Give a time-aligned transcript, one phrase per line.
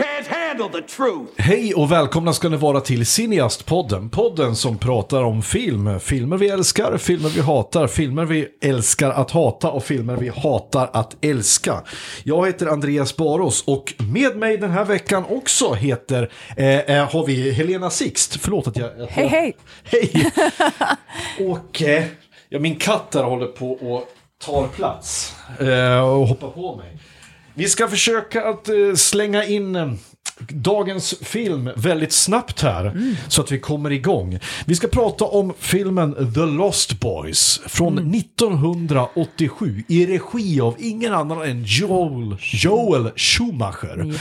[0.00, 1.30] You can't handle the truth!
[1.36, 4.10] Hej och välkomna ska ni vara till Cineast-podden.
[4.10, 6.00] Podden som pratar om film.
[6.00, 10.90] Filmer vi älskar, filmer vi hatar, filmer vi älskar att hata och filmer vi hatar
[10.92, 11.82] att älska.
[12.22, 17.26] Jag heter Andreas Baros och med mig den här veckan också heter, eh, eh, har
[17.26, 18.36] vi Helena Sixt.
[18.40, 18.90] Förlåt att jag...
[19.08, 19.56] Hej, hej.
[19.84, 20.32] Hej!
[21.50, 22.04] och eh,
[22.48, 24.08] ja, min katt där håller på och
[24.44, 26.98] tar plats eh, och hoppar på mig.
[27.54, 29.92] Vi ska försöka att eh, slänga in eh,
[30.48, 34.38] dagens film väldigt snabbt här så att vi kommer igång.
[34.66, 41.42] Vi ska prata om filmen The Lost Boys från 1987 i regi av ingen annan
[41.42, 44.14] än Joel, Joel Schumacher.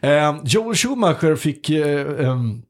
[0.00, 2.62] Eh, Joel Schumacher fick eh, ehm,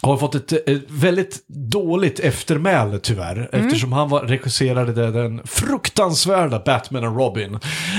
[0.00, 3.48] har fått ett, ett väldigt dåligt eftermäle tyvärr.
[3.52, 7.58] Eftersom han var, regisserade den, fruktansvärda Batman och Robin.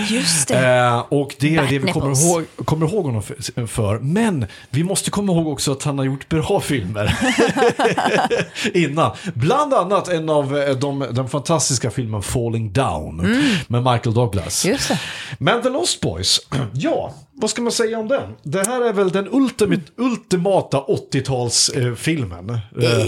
[0.09, 0.67] Just det.
[0.67, 3.99] Eh, och det är det vi kommer ihåg, kommer ihåg honom för, för.
[3.99, 7.19] Men vi måste komma ihåg också att han har gjort bra filmer.
[8.73, 9.11] Innan.
[9.33, 13.17] Bland annat en av eh, de, den fantastiska filmen Falling Down.
[13.67, 14.66] Med Michael Douglas.
[14.66, 14.75] Mm.
[14.75, 14.99] Just det.
[15.38, 16.39] Men The Lost Boys,
[16.73, 18.36] ja, vad ska man säga om den?
[18.44, 22.52] Det här är väl den ultimate, ultimata 80-talsfilmen.
[22.81, 23.06] Eh,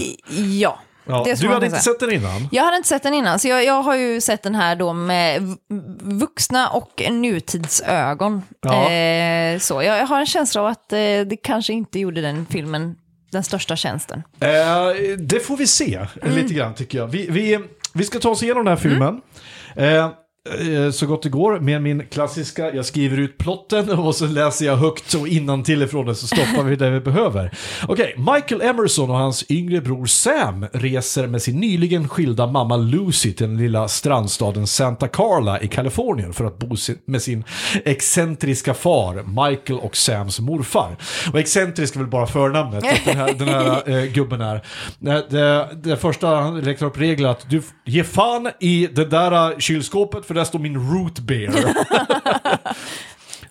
[0.59, 1.21] Ja, ja.
[1.25, 2.47] det Du hade inte sett den innan?
[2.51, 4.93] Jag hade inte sett den innan, så jag, jag har ju sett den här då
[4.93, 5.55] med
[6.01, 8.41] vuxna och nutidsögon.
[8.61, 8.91] Ja.
[8.91, 12.45] Eh, så jag, jag har en känsla av att eh, det kanske inte gjorde den
[12.49, 12.95] filmen
[13.31, 14.23] den största tjänsten.
[14.39, 14.49] Eh,
[15.17, 16.35] det får vi se Mm.
[16.35, 17.07] lite grann tycker jag.
[17.07, 17.59] Vi, vi,
[17.93, 19.21] vi ska ta oss igenom den här filmen.
[19.75, 20.09] Eh, eh,
[20.49, 24.65] Eh, så gott det går med min klassiska, jag skriver ut plotten och så läser
[24.65, 27.51] jag högt och innantill ifrån det så stoppar vi det vi behöver.
[27.87, 33.33] Okej, Michael Emerson och hans yngre bror Sam reser med sin nyligen skilda mamma Lucy
[33.33, 36.75] till den lilla strandstaden Santa Carla i Kalifornien för att bo
[37.05, 37.43] med sin
[37.85, 40.97] excentriska far, Michael och Sams morfar.
[41.33, 44.61] Och excentrisk är väl bara förnamnet, att den här, den här eh, gubben är.
[44.99, 49.59] Det, det, det första han räknar upp regler att du ger fan i det där
[49.59, 51.53] kylskåpet för där står min root beer.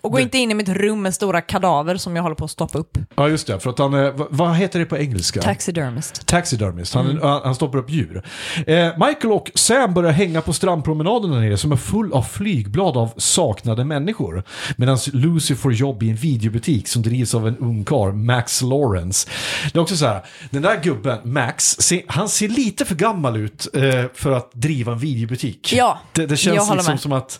[0.03, 2.51] Och gå inte in i mitt rum med stora kadaver som jag håller på att
[2.51, 2.97] stoppa upp.
[3.15, 5.41] ja just det, för att han, är- vad, heter det på engelska?
[5.41, 6.25] Taxidermist.
[6.27, 8.23] Taxidermist, han, han, han stoppar upp djur.
[8.67, 8.75] Eh,
[9.07, 13.13] Michael och Sam börjar hänga på strandpromenaden där nere som är full av flygblad av
[13.17, 14.43] saknade människor.
[14.77, 19.29] Medan Lucy får jobb i en videobutik som drivs av en ung karl, Max Lawrence.
[19.73, 23.37] Det är också så här, den där gubben, Max, se, han ser lite för gammal
[23.37, 25.73] ut eh, för att driva en videobutik.
[25.73, 26.99] Ja, det, det jag känns håller liksom med.
[26.99, 27.39] som att,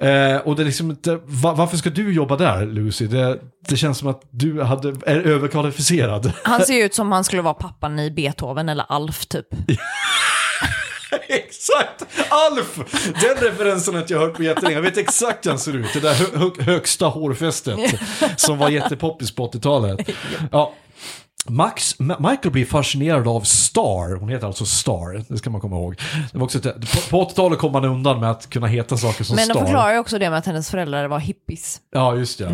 [0.00, 3.06] eh, och det är liksom inte, va, varför ska du jobba där Lucy?
[3.06, 3.38] Det,
[3.68, 6.32] det känns som att du hade, är överkvalificerad.
[6.44, 9.46] Han ser ju ut som han skulle vara pappan i Beethoven eller Alf typ.
[11.28, 12.04] Exakt!
[12.28, 12.78] Alf!
[13.02, 14.74] Den referensen har jag hört på jättelänge.
[14.74, 15.92] Jag vet exakt hur han ser ut.
[15.92, 18.00] Det där hö hö högsta hårfästet
[18.36, 20.08] som var jättepoppis på 80-talet.
[20.52, 20.74] Ja.
[21.48, 25.76] Max, Ma- Michael blir fascinerad av Star, hon heter alltså Star, det ska man komma
[25.76, 25.96] ihåg.
[26.32, 29.24] Det var också ett, på, på 80-talet kom man undan med att kunna heta saker
[29.24, 29.64] som Men de Star.
[29.64, 31.80] förklarar ju också det med att hennes föräldrar var hippies.
[31.92, 32.44] Ja, just det.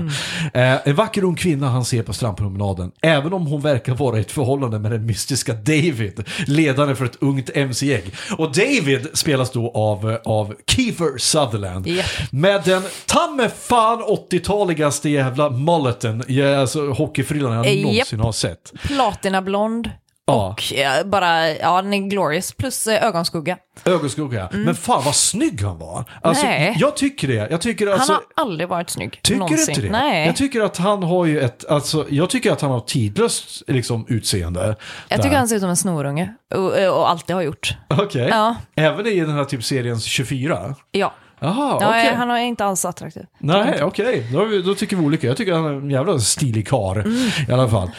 [0.54, 4.20] Eh, en vacker ung kvinna han ser på strandpromenaden, även om hon verkar vara i
[4.20, 8.10] ett förhållande med den mystiska David, ledare för ett ungt MC-gäng.
[8.38, 11.86] Och David spelas då av, eh, av Kiefer Sutherland.
[11.86, 12.06] Japp.
[12.30, 16.24] Med den ta mig fan 80-taligaste jävla mulleten,
[16.58, 17.82] alltså hockeyfrillan jag Eh, japp.
[17.84, 18.72] någonsin har sett.
[18.86, 19.90] Platinablond.
[20.26, 20.48] Ja.
[20.48, 22.52] Och ja, bara, ja den är glorious.
[22.52, 23.56] Plus eh, ögonskugga.
[23.84, 24.48] Ögonskugga.
[24.52, 26.04] Men fan vad snygg han var.
[26.22, 26.58] Alltså, Mm.
[26.60, 26.76] Nej.
[26.78, 27.48] Jag tycker det.
[27.50, 28.12] Jag tycker alltså...
[28.12, 29.20] Han har aldrig varit snygg.
[29.22, 29.66] Tycker någonsin.
[29.66, 29.90] du inte det?
[30.04, 30.26] Nej.
[30.26, 34.04] Jag tycker att han har ju ett, alltså, jag tycker att han har tidlöst liksom,
[34.08, 34.76] utseende.
[35.08, 36.34] Jag tycker han ser ut som en snorunge.
[36.54, 37.76] Och, och alltid har gjort.
[37.88, 38.28] Okej.
[38.30, 38.56] Ja.
[38.74, 40.74] Även i den här typ seriens 24?
[40.90, 41.14] Ja.
[41.40, 42.14] Jaha, ja okej.
[42.14, 43.22] Han är inte alls attraktiv.
[43.38, 44.26] Nej, okej.
[44.32, 45.26] Då, vi- då tycker vi olika.
[45.26, 47.30] Jag tycker han är en jävla stilig karl Mm.
[47.48, 47.90] i alla fall.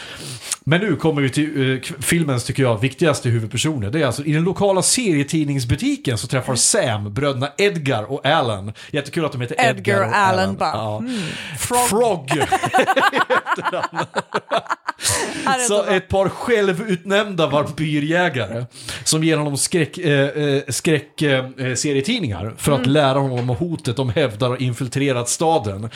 [0.64, 3.90] Men nu kommer vi till eh, filmens, tycker jag, viktigaste huvudpersoner.
[3.90, 8.74] Det är alltså i den lokala serietidningsbutiken så träffar Sam bröderna Edgar och Alan.
[8.92, 10.40] Jättekul att de heter Edgar, Edgar och Alan.
[10.40, 11.04] Alan bara, Ja.
[11.60, 11.88] Frog.
[11.90, 12.32] Frog.
[15.46, 18.66] Är Så ett par självutnämnda vampyrjägare
[19.04, 22.82] som ger honom skräck, eh, eh, skräck eh, eh, serietidningar för Mm.
[22.82, 25.90] att lära honom om hotet de hävdar har infiltrerat staden.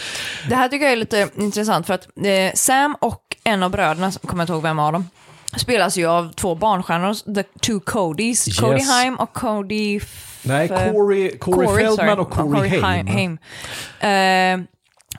[0.50, 4.12] Det här tycker jag är lite intressant för att eh, Sam och en av bröderna,
[4.12, 5.10] kommer jag inte ihåg vem av dem,
[5.57, 8.60] spelas ju av två barnstjärnor, the two Codys, Yes.
[8.60, 10.00] Cody Haim och Cody...
[10.45, 12.12] Nej, Corey, Corey, Corey, Feldman sorry.
[12.22, 13.07] och Corey Corey Haim.
[13.07, 13.38] Haim.
[14.00, 14.66] Eh,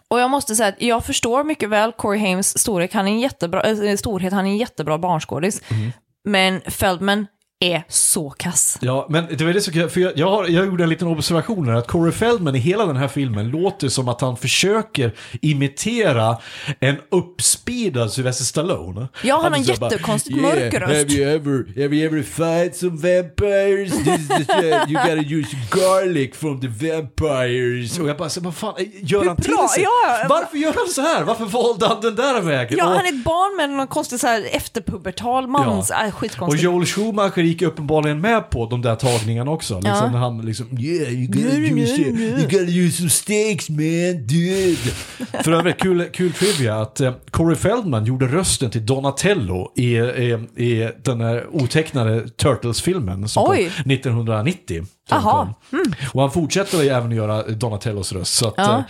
[0.08, 2.94] och jag måste säga att jag förstår mycket väl Corey Haims storlek.
[2.94, 5.62] Han är en jättebra, äh, storhet, han är en jättebra barnskådis.
[5.68, 5.92] Mm.
[6.24, 7.26] Men Feldman
[7.60, 8.78] är så kass.
[8.80, 11.08] Ja, men det var det så kul, för jag, jag, har, jag gjorde en liten
[11.08, 15.14] observation här, att Corey Feldman i hela den här filmen låter som att han försöker
[15.42, 16.36] imitera
[16.80, 19.08] en uppspeedad Sylvester Stallone.
[19.22, 22.76] Ja, han har en bara, jättekonstigt mörk röst." Have you ever, have you ever fight
[22.76, 23.92] some vampires?
[23.92, 27.98] This, this, uh, you gotta use garlic from the vampires.
[27.98, 29.82] Och jag bara, vad fan, gör han till bra, sig?
[29.82, 30.26] ja.
[30.28, 31.22] Varför gör han så här?
[31.22, 32.78] Varför valde han den där vägen?
[32.78, 35.90] Ja, Och- han är ett barn med någon konstig så här efterpubertal mans...
[35.90, 36.02] Ja.
[36.02, 36.62] Äh, Och skitkonstigt.
[36.64, 39.74] Joel Schumacher gick uppenbarligen med på de där tagningarna också.
[39.74, 40.10] Liksom Ja.
[40.10, 42.28] när han liksom Yeah, you gotta, Nej, nej, use, nej.
[42.30, 44.76] you gotta use some stakes man, dude.
[45.44, 50.38] För övrigt, kul, kul trivia att eh, Corey Feldman gjorde rösten till Donatello i, i,
[50.56, 53.70] i den här otecknade Turtles-filmen som Oj.
[53.82, 54.84] kom 1990.
[55.10, 55.54] Aha.
[55.70, 55.82] kom.
[56.12, 58.34] Och han fortsätter även att göra Donatellos röst.
[58.34, 58.78] Så att, Ja.
[58.78, 58.82] eh,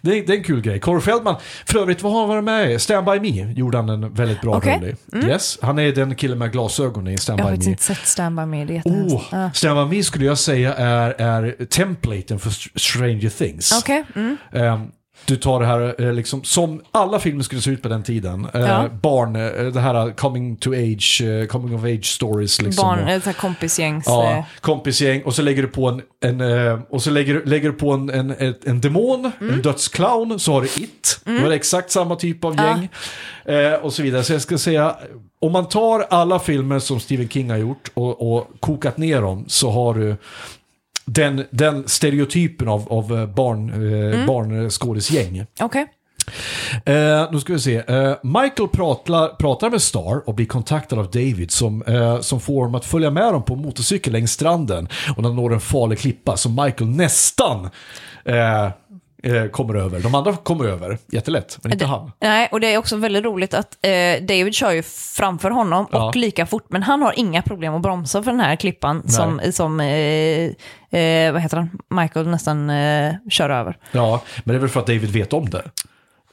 [0.00, 0.80] det, är- det är en kul grej.
[0.80, 1.36] Corey Feldman,
[1.66, 2.78] för övrigt, vad har han varit med i?
[2.78, 4.96] Stand By Me gjorde han en väldigt bra Okej.
[5.12, 5.26] roll i.
[5.26, 7.70] Yes, han är den killen med glasögon i Stand Jag har By Me.
[7.70, 8.82] inte sett Stand By Me, det är.
[8.84, 9.50] Oh, Ja.
[9.54, 13.72] Stand By Me skulle jag säga är, är templaten för Stranger Things.
[13.82, 14.36] Okej, mm.
[14.52, 14.86] Ehm,
[15.24, 18.46] du tar det här, eh, liksom, som alla filmer skulle se ut på den tiden.
[18.54, 18.88] Eh, Ja.
[19.02, 22.62] Barn, eh, det här coming to age, coming of age stories.
[22.62, 24.04] Liksom, Barn, här kompisgängs...
[24.06, 26.02] Ja, kompisgäng och så lägger du på en,
[26.40, 26.40] en
[26.90, 29.54] och så lägger, lägger du på en, en, en, demon, Mm.
[29.54, 31.20] en dödsclown, så har du It.
[31.24, 32.88] Då är det exakt samma typ av gäng.
[33.56, 34.22] Eh, och så vidare.
[34.22, 34.96] Så jag ska säga,
[35.40, 39.44] om man tar alla filmer som Stephen King har gjort och, och kokat ner dem
[39.48, 40.16] så har du
[41.04, 44.26] den, den stereotypen av, av eh, barn, eh, Mm.
[44.26, 45.46] barnskådisgäng.
[45.60, 45.86] Okej.
[46.84, 47.76] Eh, nu ska vi se.
[47.76, 52.54] Eh, Michael pratar, pratar med Star och blir kontaktad av David som, eh, som får
[52.60, 54.88] honom att följa med dem på motorcykel längs stranden.
[55.16, 57.64] Och de når en farlig klippa som Michael nästan
[58.24, 58.68] eh,
[59.22, 60.00] eh, kommer över.
[60.00, 62.12] De andra kommer över, jättelätt, men inte han.
[62.20, 63.90] Nej, och det är också väldigt roligt att eh,
[64.22, 64.82] David kör ju
[65.16, 66.08] framför honom Ja.
[66.08, 69.40] och lika fort, men han har inga problem att bromsa för den här klippan som,
[69.52, 69.88] som eh,
[71.00, 73.76] eh, vad heter han, Michael nästan eh, kör över.
[73.92, 75.62] Ja, men det är väl för att David vet om det.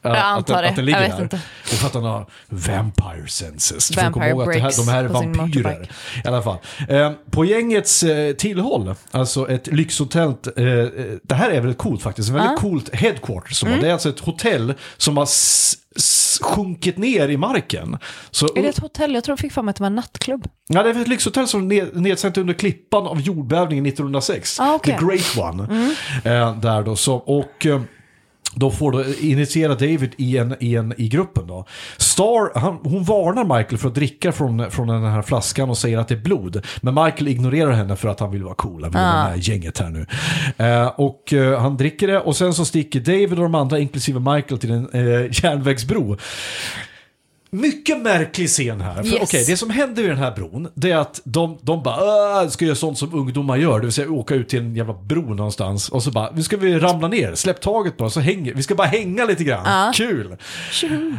[0.01, 0.69] Ja, Jag att antar den, det.
[0.69, 1.23] Att den ligger Jag vet där.
[1.23, 1.41] inte.
[1.63, 3.97] Och för att han har vampire senses.
[3.97, 5.89] Vampire ihåg att det här, de här är vampyrer.
[6.25, 6.57] I alla fall.
[6.89, 10.33] Eh, på gängets eh, tillhåll, alltså ett lyxhotell.
[10.57, 10.85] Eh, eh,
[11.23, 12.29] det här är väldigt coolt faktiskt.
[12.29, 13.57] En väldigt coolt headquarters.
[13.57, 13.81] Som Mm.
[13.81, 15.25] Det är alltså ett hotell som har
[16.43, 17.97] sjunkit ner i marken.
[18.31, 19.13] Så, Är det ett hotell?
[19.13, 20.47] Jag tror jag fick för mig att det var en nattklubb.
[20.67, 24.59] Ja, det är ett lyxhotell som ned, nedsänt under klippan av jordbävningen 1906.
[24.59, 24.97] Ah, okej.
[24.99, 25.93] The Great One.
[26.23, 27.81] Eh, där då, så, och eh,
[28.55, 31.65] då får då initiera David i, en, i, en, i gruppen då.
[31.97, 35.97] Star, han, hon varnar Michael för att dricka från, från den här flaskan och säger
[35.97, 36.65] att det är blod.
[36.81, 39.41] Men Michael ignorerar henne för att han vill vara cool, han vill vara med i
[39.41, 40.05] gänget här nu.
[40.57, 44.19] Eh, och eh, han dricker det och sen så sticker David och de andra, inklusive
[44.19, 46.17] Michael, till en eh, järnvägsbro.
[47.51, 48.95] Mycket märklig scen här.
[48.95, 49.19] För, Yes.
[49.21, 51.95] okej, det som händer vid den här bron, det är att de, de bara
[52.43, 54.93] "Åh, ska göra sånt som ungdomar gör, det vill säga åka ut till en jävla
[54.93, 55.89] bro någonstans.
[55.89, 58.75] Och så bara, nu ska vi ramla ner, släpp taget bara, så hänger, vi ska
[58.75, 59.93] bara hänga lite grann.
[59.93, 60.37] Kul!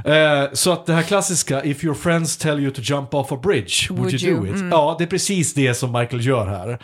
[0.04, 3.38] Eh, så att det här klassiska, if your friends tell you to jump off a
[3.42, 4.56] bridge, would, Would you, do you?
[4.56, 4.62] it?
[4.70, 6.78] Ja, det är precis det som Michael gör här.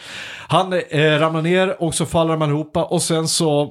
[0.48, 3.70] Han eh, ramlar ner och så faller man ihop och sen så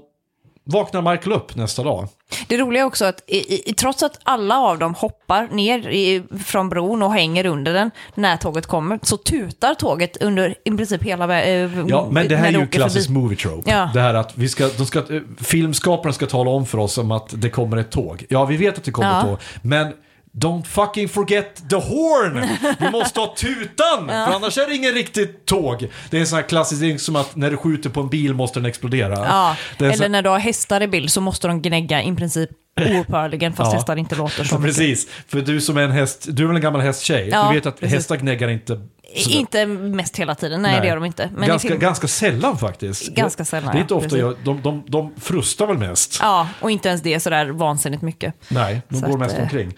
[0.66, 2.08] vaknar Michael upp nästa dag.
[2.48, 6.24] Det roliga är också att i, i, trots att alla av dem hoppar ner i,
[6.46, 11.04] från bron och hänger under den när tåget kommer, så tutar tåget under i princip
[11.04, 11.86] hela vägen.
[11.88, 13.72] Ja, men det här är ju en klassisk movie trope.
[13.72, 13.89] Ja.
[13.94, 17.12] Det här att vi ska, de ska, eh, filmskaparna ska tala om för oss om
[17.12, 18.25] att det kommer ett tåg.
[18.30, 19.20] Ja, vi vet att det kommer Ja.
[19.20, 19.94] ett tåg, men
[20.38, 22.48] Don't fucking forget the horn!
[22.80, 24.08] Vi måste ha tutan!
[24.08, 25.88] För annars är det ingen riktigt tåg.
[26.10, 28.34] Det är en sån här klassisk grej som att när du skjuter på en bil
[28.34, 29.13] måste den explodera.
[29.25, 32.15] Ja, Det är eller när du har hästar i bild så måste de gnägga i
[32.15, 32.50] princip
[32.82, 33.77] oupphörligen fast Ja.
[33.77, 34.75] hästar inte låter så Ja, mycket.
[34.77, 35.08] precis.
[35.27, 37.30] För du som är en häst, du är väl en gammal hästtjej?
[37.32, 37.96] Ja, du vet att precis.
[37.96, 38.82] hästar gnäggar inte
[39.24, 39.38] sådär.
[39.38, 41.29] Inte mest hela tiden, nej, det gör de inte.
[41.36, 43.07] Men ganska, film- ganska sällan faktiskt.
[43.07, 46.17] Ganska sällan, Det är inte ja, ofta jag, de, de, de frustar väl mest.
[46.22, 48.34] Ja, och inte ens det sådär vansinnigt mycket.
[48.48, 49.72] Nej, de Så går att, mest eh, omkring.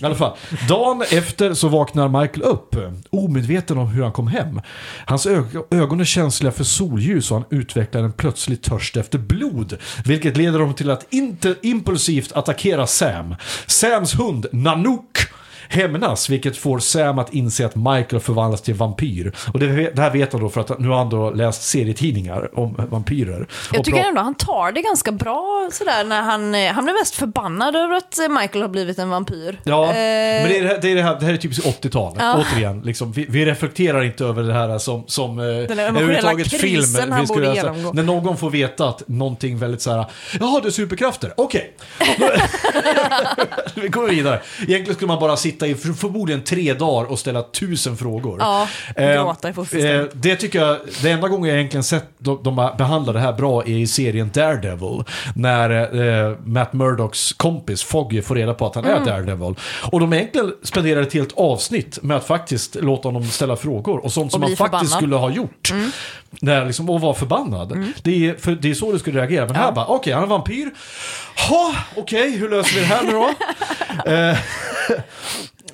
[0.00, 0.36] I alla fall,
[0.68, 2.76] dagen efter så vaknar Michael upp,
[3.10, 4.60] omedveten om hur han kom hem.
[5.06, 9.76] Hans ög- ögon är känsliga för solljus och han utvecklar en plötslig törst efter blod.
[10.04, 13.34] Vilket leder dem till att inte impulsivt attackera Sam.
[13.66, 15.18] Sams hund Nanook
[15.68, 19.32] hämnas, vilket får Sam att inse att Michael förvandlas till vampyr.
[19.52, 22.58] Och det, det här vet han då för att nu har han då läst serietidningar
[22.58, 23.46] om vampyrer.
[23.72, 27.14] Jag tycker ändå han tar det ganska bra sådär när han, eh, han blir mest
[27.14, 29.60] förbannad över att eh, Michael har blivit en vampyr.
[29.64, 32.16] Ja, Eh, men det är det, är det, här, det här är typiskt 80-tal.
[32.18, 37.12] Återigen, liksom, vi, vi reflekterar inte över det här som, som eh, emotionella överhuvudtaget krisen
[37.12, 40.06] han Vi skulle borde alltså- när någon får veta att någonting väldigt så här,
[40.40, 41.72] jaha du har superkrafter, okej.
[43.74, 44.40] vi går vidare.
[44.58, 48.36] Egentligen skulle man bara sitta sitta i för, förmodligen tre dagar och ställa tusen frågor.
[48.40, 50.00] Ja, Eh, gråta i fosterställning.
[50.00, 53.32] eh, Det tycker jag, det enda gången jag egentligen sett de, de behandlar det här
[53.32, 55.04] bra är i serien Daredevil.
[55.36, 55.70] När
[56.30, 59.02] eh, Matt Murdochs kompis Foggy får reda på att han Mm.
[59.02, 59.54] är Daredevil.
[59.92, 63.98] Och de egentligen spenderar ett helt avsnitt med att faktiskt låta honom ställa frågor.
[64.04, 64.90] Och sånt som han faktiskt förbannad.
[64.90, 65.72] skulle ha gjort.
[66.40, 67.84] När liksom, och var förbannad.
[68.02, 69.46] Det, är, för det är så du skulle reagera.
[69.46, 70.70] Men här bara, okej, han är vampyr.
[71.48, 73.30] Ha, okej, hur löser vi det här nu då?
[74.06, 74.36] Eh,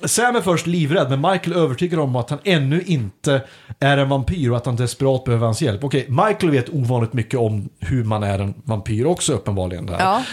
[0.05, 3.41] Sam är först livrädd, men Michael övertygar om att han ännu inte
[3.79, 5.83] är en vampyr och att han desperat behöver hans hjälp.
[5.83, 9.85] Okej, Michael vet ovanligt mycket om hur man är en vampyr också uppenbarligen.
[9.85, 9.99] Där.
[9.99, 10.23] Ja.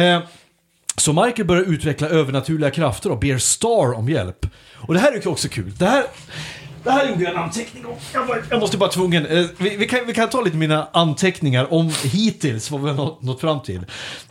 [0.00, 0.20] Eh,
[0.96, 4.46] så Michael börjar utveckla övernaturliga krafter och ber Star om hjälp.
[4.74, 5.72] Och det här är ju också kul.
[5.78, 6.04] Det här,
[6.84, 7.94] det här gjorde jag en anteckning om.
[8.14, 9.26] Jag, var, jag måste bara tvungen.
[9.26, 13.16] Eh, vi, vi, kan, vi kan ta lite mina anteckningar om hittills vad vi har
[13.20, 13.86] nått, fram till.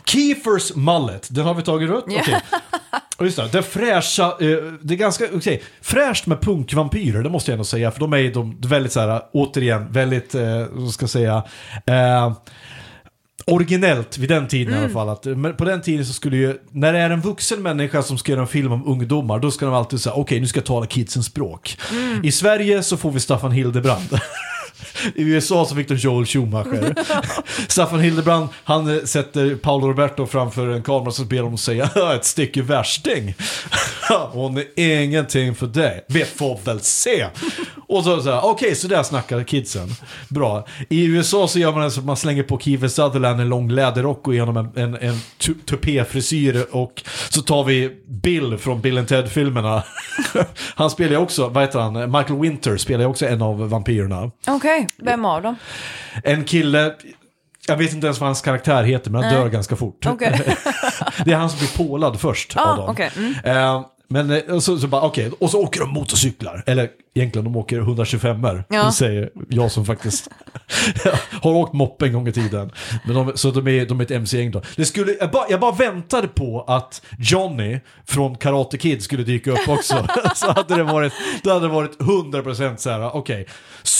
[0.05, 2.03] Keefers mullet, den har vi tagit rött.
[2.07, 2.41] Okej.
[2.91, 7.53] Och Just det, fräscha, eh, det är ganska, okej, fräscht med punkvampyrer, det måste jag
[7.53, 11.09] ändå säga, för de är de, väldigt så här, återigen, väldigt, eh, vad ska jag
[11.09, 11.43] säga,
[11.85, 12.33] eh,
[13.45, 15.09] originellt vid den tiden i alla fall.
[15.09, 18.17] Att, men på den tiden så skulle ju, när det är en vuxen människa som
[18.17, 20.65] ska göra en film om ungdomar, då ska de alltid säga okej nu ska jag
[20.65, 21.77] tala kidsens språk.
[22.23, 24.09] I Sverige så får vi Staffan Hildebrand.
[25.15, 26.95] I USA så fick de Joel Schumacher.
[27.67, 32.25] Staffan Hildebrand, han eh, sätter Paolo Roberto framför en kamera så ber de säga ett
[32.25, 33.35] stycke värsting.
[34.31, 36.05] Hon är ingenting för dig.
[36.07, 37.27] Vi får väl se.
[37.91, 39.89] Och så säger okej så där snackar kidsen.
[40.29, 40.65] Bra.
[40.89, 43.69] I USA så gör man det så att man slänger på Kiefer Sutherland en lång
[43.71, 48.97] läderrock och genom en, en, en tu- tupéfrisyr och så tar vi Bill från Bill
[48.97, 49.83] and Ted-filmerna.
[50.75, 54.31] Han spelar ju också, vad heter han, Michael Winter spelar ju också en av vampyrerna.
[54.47, 55.55] Okej, vem av dem?
[56.23, 56.93] En kille,
[57.67, 59.41] jag vet inte ens vad hans karaktär heter, men han Nej.
[59.41, 60.05] dör ganska fort.
[60.05, 60.55] Okej.
[61.25, 62.89] det är han som blir pålad först Ah, av dem.
[62.89, 63.33] okej, mm.
[64.11, 66.63] Men eh, och så, så bara, okej, och så åker de motorcyklar.
[66.65, 68.83] Eller egentligen, de åker 125 er Ja.
[68.83, 70.29] Det säger jag som faktiskt
[71.41, 72.71] har åkt moppe en gång i tiden.
[73.05, 74.61] Men de, så de är, de är ett MC-gäng då.
[74.75, 79.51] Det skulle, jag, bara, jag bara väntade på att Johnny från Karate Kid skulle dyka
[79.51, 80.07] upp också.
[80.35, 81.13] så hade det varit,
[81.43, 83.47] det hade varit 100% så här, okej.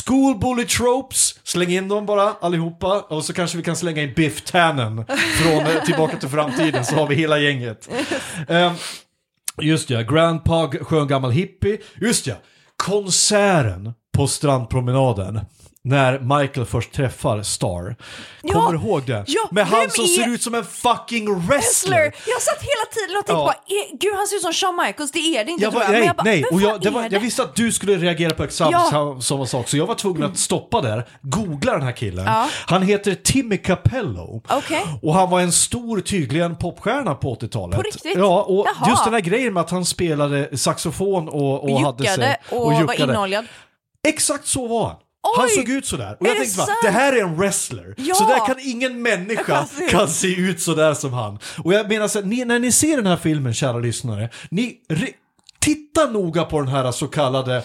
[0.05, 3.01] School bully tropes, släng in dem bara allihopa.
[3.01, 5.05] Och så kanske vi kan slänga in Biff Tannen
[5.41, 7.89] från eh, Tillbaka till framtiden så har vi hela gänget.
[8.47, 8.73] Ehm,
[9.57, 11.77] Just ja, Grandpa, skön gammal hippie.
[12.01, 12.35] Just ja,
[12.77, 15.39] konserten på strandpromenaden.
[15.83, 17.95] När Michael först träffar Star.
[18.41, 19.23] Ja, Kommer du ihåg det?
[19.27, 21.57] ja, Med han som är- ser ut som en fucking wrestler.
[21.57, 22.13] Wrestler!
[22.27, 23.45] Jag satt hela tiden och tänkte Ja.
[23.45, 25.87] bara, "Eh, gud han ser ut som Shawn Michaels, det är det inte Jag, var,
[25.89, 26.43] nej, jag bara, nej.
[26.49, 28.87] "Vem Och jag, det var, jag det?" visste att du skulle reagera på exakt Ja.
[28.91, 32.25] sam- samma sak, så jag var tvungen att stoppa där, googla den här killen.
[32.25, 32.49] Ja.
[32.65, 34.41] Han heter Timmy Capello.
[34.49, 34.83] Okej.
[35.01, 37.75] Och han var en stor, tydligen popstjärna på 80-talet.
[37.75, 38.17] På riktigt?
[38.17, 38.89] Ja, och Jaha.
[38.89, 42.11] just den här grejen med att han spelade saxofon och, och, Och hade sig...
[42.11, 43.45] juckade och, var inoljad.
[44.07, 44.95] Exakt så var han.
[45.37, 45.51] Han Oj!
[45.55, 46.17] såg ut sådär.
[46.19, 47.93] Och jag tänkte bara, det här är en wrestler.
[47.97, 48.15] Ja!
[48.15, 49.91] Så där kan ingen människa kan se ut.
[49.91, 51.39] kan se ut sådär som han.
[51.63, 54.75] Och jag menar så här, ni, när ni ser den här filmen, kära lyssnare, ni
[55.59, 57.63] titta noga på den här så kallade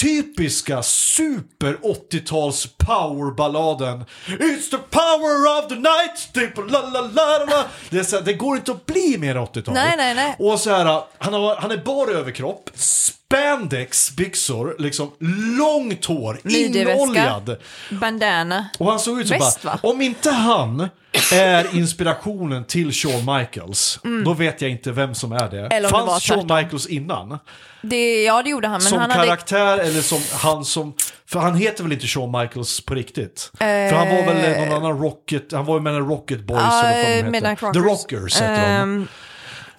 [0.00, 7.44] typiska super 80-tals powerballaden It's the power of the night typ, la, la, la, la,
[7.44, 7.64] la.
[7.90, 9.74] Det, är så här, det går inte att bli mer 80-tal.
[9.74, 10.36] Nej, nej, nej.
[10.38, 15.10] Och så här, han, har, han är bara överkropp, spandex byxor, liksom
[15.58, 17.56] långt hår, inoljad.
[17.90, 18.68] Bandana.
[18.78, 19.78] Och han såg ut som bara, va?
[19.82, 20.88] om inte han
[21.32, 25.58] är inspirationen till Shawn Michaels, då vet jag inte vem som är det.
[25.58, 25.72] Mm.
[25.72, 26.56] Eller om det var Fanns Shawn tvärtom.
[26.56, 27.38] Michaels innan?
[27.82, 29.24] Det, ja, det gjorde han, men som han hade...
[29.26, 30.94] karaktär eller som han som...
[31.26, 33.50] För han heter väl inte Shawn Michaels på riktigt?
[33.58, 36.84] För han var väl någon annan Rocket, han var ju med en Rocket Boys Ja,
[36.84, 37.30] eller vad de heter.
[37.30, 38.40] Midnight The Rockers.
[38.40, 39.08] Heter de.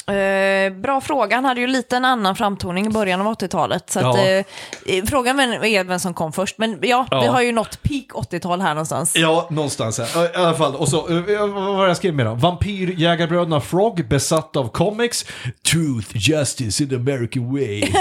[0.07, 1.35] Eh, bra fråga.
[1.35, 3.89] Han hade ju lite en annan framtoning i början av 80-talet.
[3.89, 4.25] Så att, Ja.
[4.25, 4.45] eh,
[4.85, 6.57] eh, frågan är vem som kom först.
[6.57, 7.21] Men ja, Ja.
[7.21, 9.15] vi har ju nått peak 80-tal här någonstans.
[9.15, 10.25] Ja, någonstans här.
[10.25, 12.33] I alla fall, och så, eh, vad var jag skrev med då?
[12.33, 15.25] Vampyrjägarbröderna Frog, besatt av comics.
[15.71, 17.81] Truth, justice in the American way.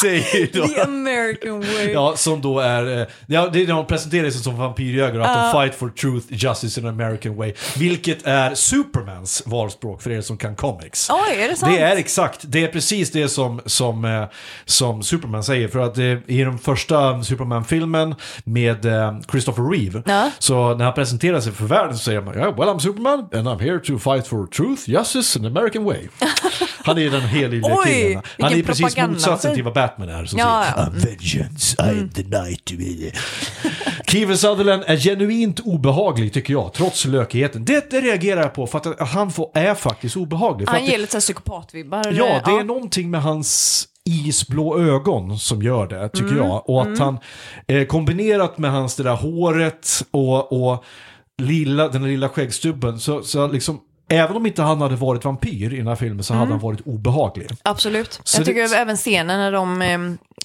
[0.00, 0.66] säger, då.
[0.66, 1.92] The American way.
[1.92, 5.52] Ja, som då är, eh, ja, det är när de presenterar sig som vampyrjägare, att
[5.52, 7.52] de fight for truth, justice in an American way.
[7.76, 11.10] Vilket är Supermans valspråk för er som kan comics.
[11.10, 11.72] Oj, är det sant?
[11.72, 14.24] Det är exakt, det är precis det som, som, eh,
[14.64, 15.68] som Superman säger.
[15.68, 18.14] För att eh, i den första Superman-filmen
[18.44, 20.30] med eh, Christopher Reeve, Ja.
[20.38, 23.48] så när han presenterar sig för världen så säger han yeah, Well I'm Superman and
[23.48, 26.08] I'm here to fight for truth, justice and American way.
[26.84, 27.22] Han är den
[27.64, 28.22] Oj, killen.
[28.40, 30.24] Han är precis motsatsen till vad Batman är.
[30.24, 30.92] Som Ja, säger ja.
[30.92, 32.72] "I'm vengeance, I am the night.
[34.10, 37.64] Kiefer Sutherland är genuint obehaglig tycker jag, trots lökigheten.
[37.64, 40.68] Det, det reagerar jag på för att han får, är faktiskt obehaglig.
[40.68, 42.12] Han ger lite psykopatvibbar.
[42.12, 42.62] Ja, det är ja.
[42.62, 46.70] någonting med hans isblå ögon som gör det, tycker Mm, jag.
[46.70, 47.18] Och att han,
[47.66, 50.84] eh, kombinerat med hans det där håret och, och
[51.42, 55.76] lilla, den lilla skäggstubben, så, så liksom, även om inte han hade varit vampyr i
[55.76, 56.40] den här filmen så Mm.
[56.40, 57.48] hade han varit obehaglig.
[57.62, 58.20] Absolut.
[58.24, 59.82] Så jag tycker det- även scenen när de,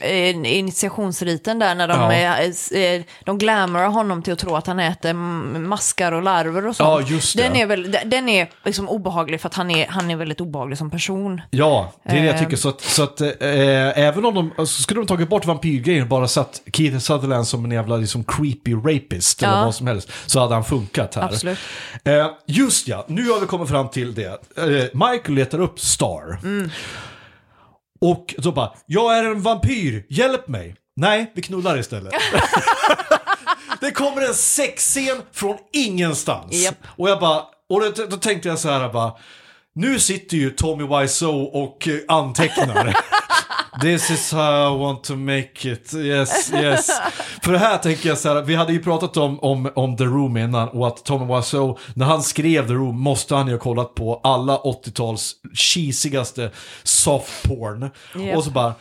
[0.01, 2.13] eh, initiationsriten där, när de, Ja.
[2.13, 5.13] eh, s- eh, de glamorar honom till att tro att han äter
[5.59, 7.07] maskar och larver och sånt.
[7.09, 7.43] Ja, just det.
[7.43, 10.77] Den är, väl, den är liksom obehaglig för att han är, han är väldigt obehaglig
[10.77, 11.41] som person.
[11.51, 12.41] Ja, det är det jag Eh.
[12.43, 12.57] tycker.
[12.57, 13.29] Så att, så att eh,
[13.99, 17.65] även om de, alltså, skulle de tagit bort vampyrgrejen och bara satt Keith Sutherland som
[17.65, 19.65] en jävla liksom, creepy rapist eller Ja.
[19.65, 21.23] vad som helst, så hade han funkat här.
[21.23, 21.57] Absolut.
[22.03, 24.57] Eh, just ja, nu har vi kommit fram till det.
[24.57, 26.39] Eh, Michael letar upp Star.
[26.43, 26.69] Mm.
[28.01, 30.75] Och så bara, jag är en vampyr, hjälp mig.
[30.95, 32.13] Nej, vi knullar istället.
[33.79, 36.53] det kommer en sexscen från ingenstans.
[36.53, 36.75] Japp.
[36.85, 39.11] Och jag bara, och då, då tänkte jag så här bara,
[39.75, 42.97] nu sitter ju Tommy Wiseau och eh, antecknar.
[43.81, 46.89] This is how I want to make it, yes, yes.
[47.43, 50.03] För det här tänker jag så här, vi hade ju pratat om, om, om The
[50.03, 53.59] Room innan och att Tommy Wiseau, när han skrev The Room måste han ju ha
[53.59, 56.51] kollat på alla 80-tals cheesigaste
[56.83, 57.81] soft porn.
[58.15, 58.37] Japp.
[58.37, 58.73] Och så bara,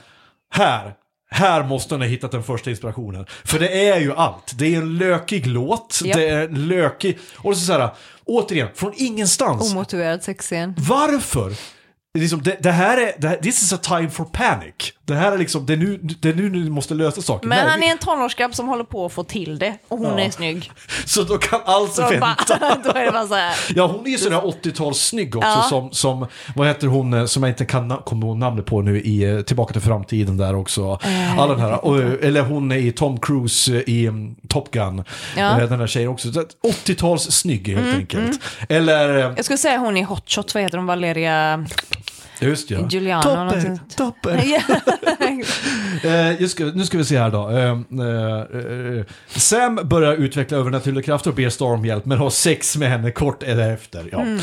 [0.50, 0.94] här,
[1.32, 3.26] här måste han ha hittat den första inspirationen.
[3.44, 4.52] För det är ju allt.
[4.54, 6.16] Det är en lökig låt, Japp.
[6.16, 7.18] det är en lökig...
[7.36, 7.90] Och så, så här,
[8.24, 9.72] återigen, från ingenstans.
[9.72, 10.74] Omotiverad sexscen.
[10.78, 11.52] Varför?
[12.14, 14.74] Det, är liksom, det, det här är, det här, this is a time for panic.
[15.04, 17.46] Det här är liksom, det är nu, det är nu du måste lösa saker.
[17.48, 20.18] Men Nej, han är en tonårsgrabb som håller på att få till det och hon
[20.18, 20.24] Ja.
[20.24, 20.70] är snygg.
[21.04, 22.20] Så då kan allt Så vänta.
[22.60, 23.54] bara, då är det bara så här.
[23.74, 25.62] Ja, hon är ju sådär 80-talssnygg också Ja.
[25.62, 26.26] som, som,
[26.56, 29.40] vad heter hon, eh, som jag inte kan komma ihåg namnet på nu i eh,
[29.40, 30.98] Tillbaka till framtiden där också.
[31.04, 35.04] Eh, Alla den här, och, eller hon är i Tom Cruise i um, Top Gun.
[35.36, 35.42] Ja.
[35.54, 36.32] Mm, Den där tjejen också.
[36.32, 38.40] Så att 80-tals snygg helt enkelt.
[38.68, 41.66] Eller, eh, Jag skulle säga hon är Hot Shot, vad heter hon, Valeria...
[42.42, 42.78] just ja.
[42.90, 43.96] Giuliano Topper, eller något sånt.
[43.96, 44.42] topper.
[46.40, 47.50] Eh, ska- nu ska vi se här då.
[47.50, 52.30] Eh, eh, eh, Sam börjar utveckla övernaturliga krafter och ber Star om hjälp, men har
[52.30, 54.08] sex med henne kort därefter.
[54.12, 54.38] Ja, Mm.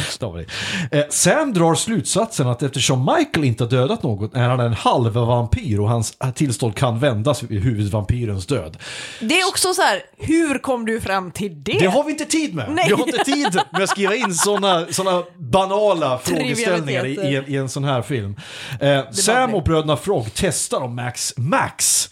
[0.91, 5.13] Eh, Sam drar slutsatsen att eftersom Michael inte har dödat något är han en halv
[5.13, 8.77] vampyr och hans tillstånd kan vändas vid huvudvampyrens död.
[9.19, 11.79] Det är också så här, hur kom du fram till det?
[11.79, 12.65] Det har vi inte tid med.
[12.71, 12.85] Nej.
[12.87, 17.43] Vi har inte tid med att skriva in sådana såna banala frågeställningar i, i, en,
[17.51, 18.35] i en sån här film.
[18.79, 22.09] Eh, Sam och bröderna Frog testar om Max Max.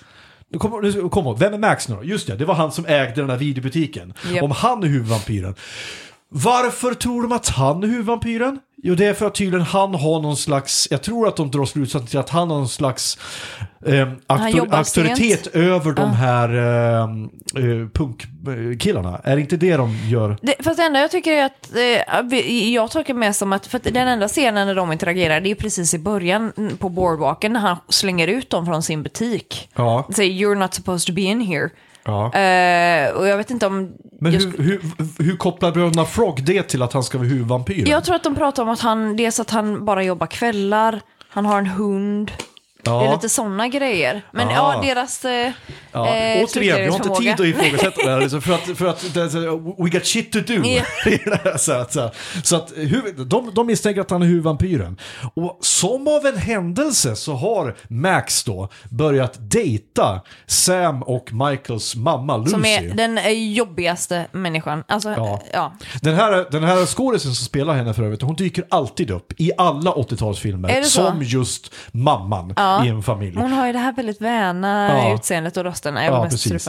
[0.50, 2.04] Nu kommer, nu kommer, vem är Max nu då?
[2.04, 4.14] Just det, det var han som ägde den här videobutiken.
[4.34, 4.44] Japp.
[4.44, 5.56] Om han är huvudvampyren.
[6.30, 8.60] Varför tror de att han är huvudvampyren?
[8.84, 11.66] Jo, det är för att tydligen han har någon slags, jag tror att de drar
[11.66, 13.18] slutsatsen till att han har någon slags
[13.86, 15.56] eh, auktor, auktoritet sent.
[15.56, 17.04] över de här eh,
[17.64, 19.22] eh, punkkillarna.
[19.24, 20.38] Är det inte det de gör?
[20.42, 21.76] Det, fast det enda jag tycker är att,
[22.34, 25.52] eh, jag tolkar mer som att, för att den enda scenen när de interagerar, det
[25.52, 29.70] är precis i början på boardwalken när han slänger ut dem från sin butik.
[29.76, 30.08] Ja.
[30.16, 31.70] Säger you're not supposed to be in here.
[32.08, 32.26] Ja.
[32.34, 33.92] Eh, och jag vet inte om...
[34.22, 37.28] Men jag, hur, sk- hur, hur kopplar bröderna Frog det till att han ska vara
[37.28, 37.90] huvudvampyren?
[37.90, 41.46] jag tror att de pratar om att han, dels att han bara jobbar kvällar, han
[41.46, 42.32] har en hund.
[42.90, 43.14] Det är ja.
[43.14, 44.22] lite sådana grejer.
[44.32, 44.52] Men Ah.
[44.54, 45.26] ja, deras...
[45.26, 45.52] Eh,
[45.92, 46.08] Ja.
[46.16, 48.22] eh, Återigen, vi har inte tid att ifrågasätta det här.
[48.22, 49.04] Liksom, för att, för att
[49.80, 50.54] we got shit to do.
[50.64, 50.84] Ja.
[51.58, 52.74] så att, så att, så att
[53.30, 54.98] de, de misstänker att han är huvudvampyren.
[55.34, 62.38] Och som av en händelse så har Max då börjat dejta Sam och Michaels mamma
[62.38, 62.52] Lucy.
[62.52, 64.84] Som är den eh, jobbigaste människan.
[64.88, 65.42] Alltså, Ja.
[65.54, 65.74] ja.
[66.02, 69.52] Den här, den här skådisen som spelar henne för övrigt, hon dyker alltid upp i
[69.58, 71.06] alla 80-talsfilmer Är det så?
[71.06, 72.77] som just mamman Ja.
[72.86, 73.38] I en familj.
[73.38, 75.14] Hon har ju det här väldigt väna Ja.
[75.16, 75.96] utseendet och rösten.
[75.96, 76.68] Ja, precis.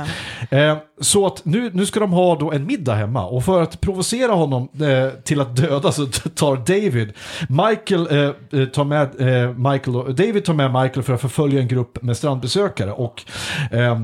[0.50, 3.80] Eh, så att nu, nu ska de ha då en middag hemma och för att
[3.80, 7.12] provocera honom eh, till att döda så tar David,
[7.48, 9.08] Michael eh, tar med
[9.58, 13.22] Michael, David tar med Michael för att förfölja en grupp med strandbesökare och
[13.70, 14.00] eh,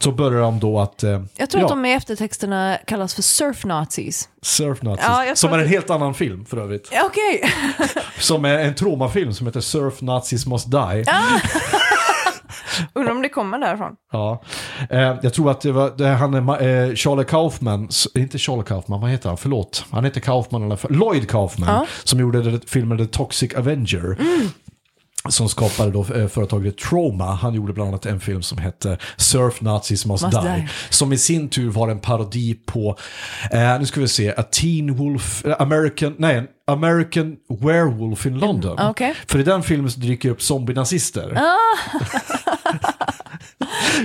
[0.00, 1.02] så börjar de då att...
[1.02, 4.28] Eh, Jag tror ja, att de i eftertexterna kallas för surf nazis.
[4.42, 6.90] Surf Nazis, Ja, som är en helt annan film för övrigt.
[7.04, 7.50] Okej.
[8.18, 11.04] Som är en traumafilm som heter Surf Nazis Must Die.
[12.92, 13.92] Undrar om det kommer därifrån.
[14.12, 14.42] Ja.
[14.90, 18.62] Eh, jag tror att det var det, han är ma- eh, Charlie Kaufman, inte Charlie
[18.62, 19.38] Kaufman, vad heter han?
[19.38, 19.84] Förlåt.
[19.90, 21.86] Han heter Kaufman, eller Lloyd Kaufman, Ja.
[22.04, 24.16] som gjorde filmen The Toxic Avenger.
[25.28, 27.34] Som skapade då eh, företaget Trauma.
[27.34, 30.48] Han gjorde bland annat en film som hette Surf Nazis Must, Must Die.
[30.48, 30.68] Die.
[30.90, 32.96] Som i sin tur var en parodi på,
[33.52, 38.78] eh, nu ska vi se, A Teen Wolf, eh, American, nej, American Werewolf in London.
[38.78, 39.14] okej.
[39.26, 41.38] För i den filmen så dyker upp zombie-nazister.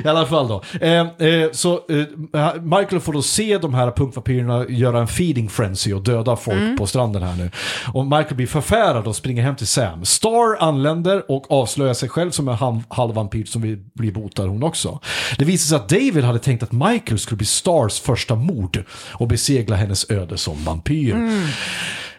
[0.04, 0.62] I alla fall då.
[0.82, 5.94] Eh, eh, så eh, Michael får då se de här punkvampyrerna göra en feeding frenzy
[5.94, 7.52] och döda folk på stranden här nu.
[7.94, 10.06] Och Michael blir förfärad och springer hem till Sam.
[10.06, 14.64] Star anländer och avslöjar sig själv som en halv- halvvampyr som vill bli botad hon
[14.64, 15.00] också.
[15.38, 19.28] Det visar sig att David hade tänkt att Michael skulle bli Stars första mord och
[19.28, 21.16] besegla hennes öde som vampyr.
[21.16, 21.50] Eh,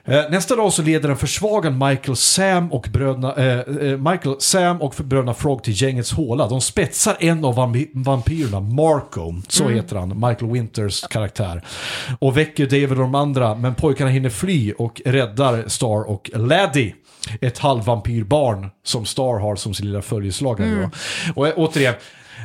[0.06, 4.94] Nästa dag så leder en försvagad Michael, Sam och bröderna, eh, eh, Michael, Sam och
[4.98, 6.48] bröderna Frog till gängets håla.
[6.48, 7.54] De spetsar en av
[7.94, 11.62] vampyrerna, Marco, så heter han, Michael Winters karaktär.
[12.18, 16.94] Och väcker David och de andra, men pojkarna hinner fly och räddar Star och Laddie.
[17.40, 20.68] Ett halvvampyrbarn som Star har som sin lilla följeslagare.
[20.82, 20.90] då.
[21.34, 21.94] Och eh, återigen,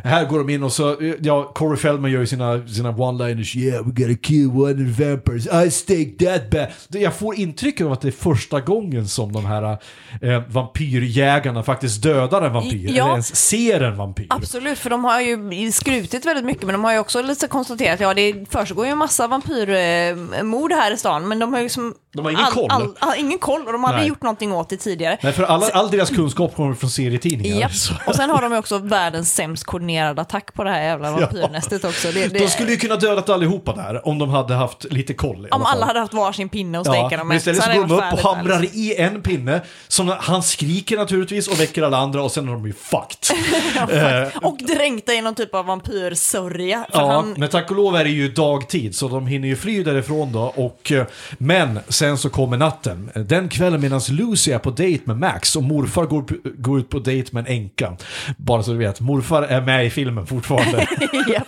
[0.03, 3.57] här går de in och så, ja, Corey Feldman gör ju sina, sina one-liners.
[3.57, 5.67] Yeah, we gotta kill one of the vampires.
[5.67, 6.69] I stake that back.
[6.88, 9.77] Jag får intrycket av att det är första gången som de här
[10.21, 12.89] eh, vampyrjägarna faktiskt dödar en vampyr.
[12.89, 13.03] Ja.
[13.03, 14.27] Eller ens ser en vampyr.
[14.29, 17.99] Absolut, för de har ju skrutit väldigt mycket, men de har ju också lite konstaterat,
[17.99, 21.93] ja det försiggår ju en massa vampyrmord här i stan, men de har ju liksom...
[22.13, 22.95] De har ingen koll.
[22.99, 23.97] all, ingen koll, och de har Nej.
[23.97, 25.17] aldrig gjort någonting åt det tidigare.
[25.23, 27.59] Nej, för alla, all deras kunskap kommer från serietidningar.
[27.59, 27.71] Japp.
[27.71, 27.93] Så.
[28.07, 31.84] Och sen har de ju också världens sämst koordinerade attack på det här jävla vampyrnästet
[31.84, 32.12] också.
[32.12, 35.45] Det, det, De skulle ju kunna dödat allihopa där om de hade haft lite koll.
[35.45, 37.38] i om alla hade haft varsin pinne och steka dem men med.
[37.38, 39.62] istället så hade går de upp och hamrar i en pinne.
[39.88, 43.38] Som han skriker naturligtvis och väcker alla andra och sen är de ju fucked.
[43.89, 46.86] Eh, Och dränkta i någon typ av vampyrsörja.
[46.93, 49.84] Ja, han, men tack och lov är det ju dagtid så de hinner ju fly
[49.84, 50.39] därifrån då.
[50.56, 51.06] Och, eh,
[51.38, 53.10] men sen så kommer natten.
[53.15, 56.23] Den kvällen medan Lucy är på dejt med Max och morfar går,
[56.58, 57.93] går ut på dejt med en änka.
[58.38, 60.88] Bara så du vet, morfar är med i filmen fortfarande.
[61.28, 61.42] ja.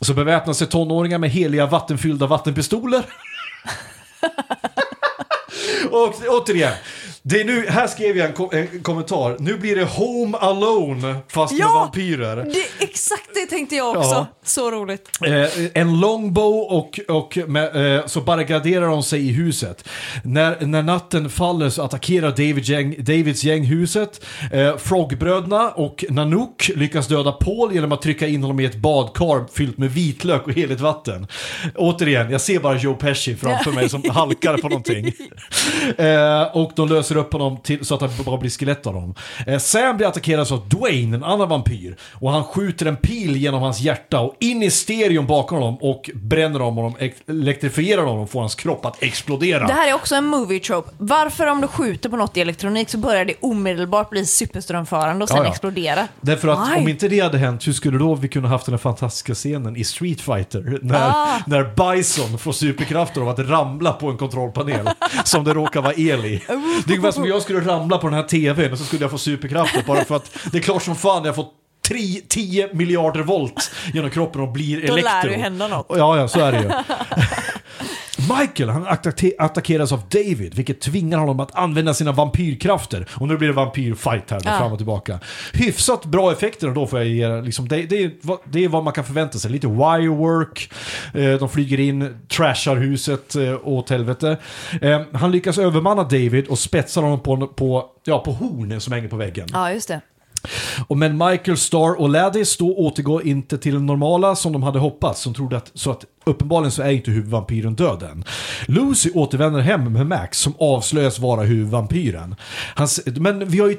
[0.00, 3.02] så beväpnar sig tonåringar med heliga vattenfyllda vattenpistoler.
[5.90, 6.72] Och återigen,
[7.26, 9.36] det är nu, här skrev jag en, ko- en kommentar.
[9.38, 11.74] Nu blir det Home Alone fast med Ja!
[11.74, 12.36] vampyrer.
[12.36, 14.10] Det, exakt det tänkte jag också.
[14.10, 14.26] Ja.
[14.44, 15.10] Så roligt.
[15.26, 19.88] Eh, en longbow och, och med, eh, så barrikaderar de sig i huset.
[20.24, 24.24] När, när natten faller så attackerar David gäng, Davids gäng huset.
[24.52, 29.54] Eh, Frogbröderna och Nanook lyckas döda Paul genom att trycka in honom i ett badkar
[29.54, 31.26] fyllt med vitlök och heligt vatten.
[31.74, 35.12] Återigen, jag ser bara Joe Pesci framför mig som halkar på någonting.
[35.98, 39.14] Eh, och de löser upp honom till, så att det bara blir skelett av dem.
[39.46, 41.96] Eh, Sam blir attackerad av Dwayne, en annan vampyr.
[42.12, 46.10] Och han skjuter en pil genom hans hjärta och in i stereon bakom honom och
[46.14, 49.66] bränner om honom, ek- elektrifierar honom och får hans kropp att explodera.
[49.66, 50.90] Det här är också en movie trope.
[50.98, 55.28] Varför om du skjuter på något i elektronik så börjar det omedelbart bli superströmförande och
[55.28, 55.50] sen Ja, ja.
[55.50, 56.08] explodera?
[56.20, 56.80] Därför att Why?
[56.80, 59.76] om inte det hade hänt, hur skulle då vi kunna haft den här fantastiska scenen
[59.76, 60.78] i Street Fighter?
[60.82, 61.26] När, Ah.
[61.46, 64.88] när Bison får superkrafter av att ramla på en kontrollpanel
[65.24, 66.42] som det råkar vara el i.
[66.86, 69.02] Det är ungefär som om jag skulle ramla på den här tvn och så skulle
[69.02, 71.46] jag få superkrafter bara för att det är klart som fan jag får
[71.88, 71.96] 3,
[72.28, 75.04] 10 miljarder volt genom kroppen och blir Då elektro.
[75.12, 75.86] lär det ju hända något.
[75.98, 76.70] Ja, ja, så är det ju.
[78.40, 83.06] Michael han attack- attackeras av David, vilket tvingar honom att använda sina vampyrkrafter.
[83.14, 84.58] Och nu blir det vampyrfight här, Ja.
[84.58, 85.20] fram och tillbaka.
[85.52, 88.10] Hyfsat bra effekter då får jag ge liksom, det, det, är,
[88.52, 89.50] det är vad man kan förvänta sig.
[89.50, 90.72] Lite wirework,
[91.14, 94.36] eh, de flyger in, trashar huset eh, åt helvete.
[94.82, 99.08] Eh, han lyckas övermanna David och spetsar honom på, på, ja, på hornen som hänger
[99.08, 99.48] på väggen.
[99.52, 100.00] Ja, just det.
[100.88, 104.78] Och men Michael, Star och Laddie då återgår inte till det normala som de hade
[104.78, 105.20] hoppats.
[105.20, 108.24] Som trodde att, så att uppenbarligen så är inte huvudvampyren död än.
[108.66, 112.36] Lucy återvänder hem med Max som avslöjas vara huvudvampyren.
[112.74, 113.76] Han, s- men vi har ju,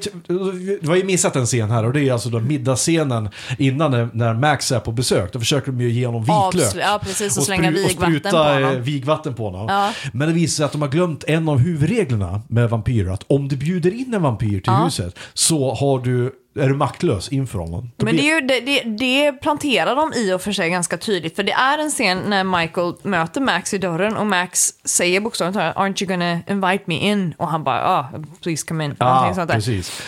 [0.80, 4.08] vi har ju missat en scen här och det är alltså då middagsscenen innan när,
[4.12, 5.32] när Max är på besök.
[5.32, 6.74] Då försöker de ju ge honom vitlök.
[6.74, 8.62] Avsl- ja, precis, och slänga spru- vigvatten spruta, på honom.
[8.64, 9.66] eh, vigvatten på honom.
[9.68, 9.92] Ja.
[10.12, 13.10] Men det visar sig att de har glömt en av huvudreglerna med vampyrer.
[13.12, 17.28] Att om du bjuder in en vampyr till huset så har du, är du maktlös
[17.28, 17.90] inför honom.
[17.96, 21.36] Men det, är ju, det, det, det planterar de i och för sig ganska tydligt.
[21.36, 25.58] För det är en scen när Michael möter Max i dörren och Max säger bokstavligt
[25.58, 28.08] talat “Aren't you gonna invite me in?” och han bara “Ah,
[28.42, 28.96] please come in”.
[28.98, 29.54] Ja, sånt där.
[29.54, 30.02] precis.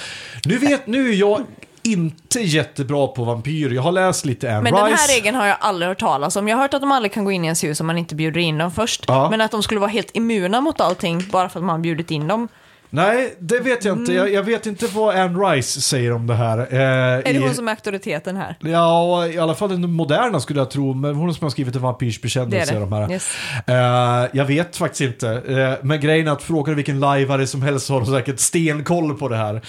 [0.44, 1.44] Nu, vet, nu är jag
[1.82, 3.74] inte jättebra på vampyrer.
[3.74, 4.84] Jag har läst lite Anne Men Rice.
[4.84, 6.48] den här regeln har jag aldrig hört talas om.
[6.48, 8.14] Jag har hört att de aldrig kan gå in i ens hus om man inte
[8.14, 9.04] bjuder in dem först.
[9.08, 9.30] Ja.
[9.30, 12.28] Men att de skulle vara helt immuna mot allting bara för att man bjudit in
[12.28, 12.48] dem.
[12.90, 14.12] Nej, det vet jag inte.
[14.12, 16.58] Jag, jag vet inte vad Anne Rice säger om det här.
[16.58, 18.56] Eh, Är det i, hon som är auktoriteten här?
[18.60, 20.94] Ja, i alla fall den moderna skulle jag tro.
[20.94, 22.72] Men hon som har skrivit en vampyrsbekännelse.
[22.72, 22.86] Det är det.
[22.86, 23.12] De här.
[23.12, 23.32] Yes.
[23.66, 25.28] Eh, jag vet faktiskt inte.
[25.30, 29.18] Eh, men grejen är att frågar vilken lajvare som helst så har de säkert stenkoll
[29.18, 29.54] på det här.
[29.54, 29.62] Eh,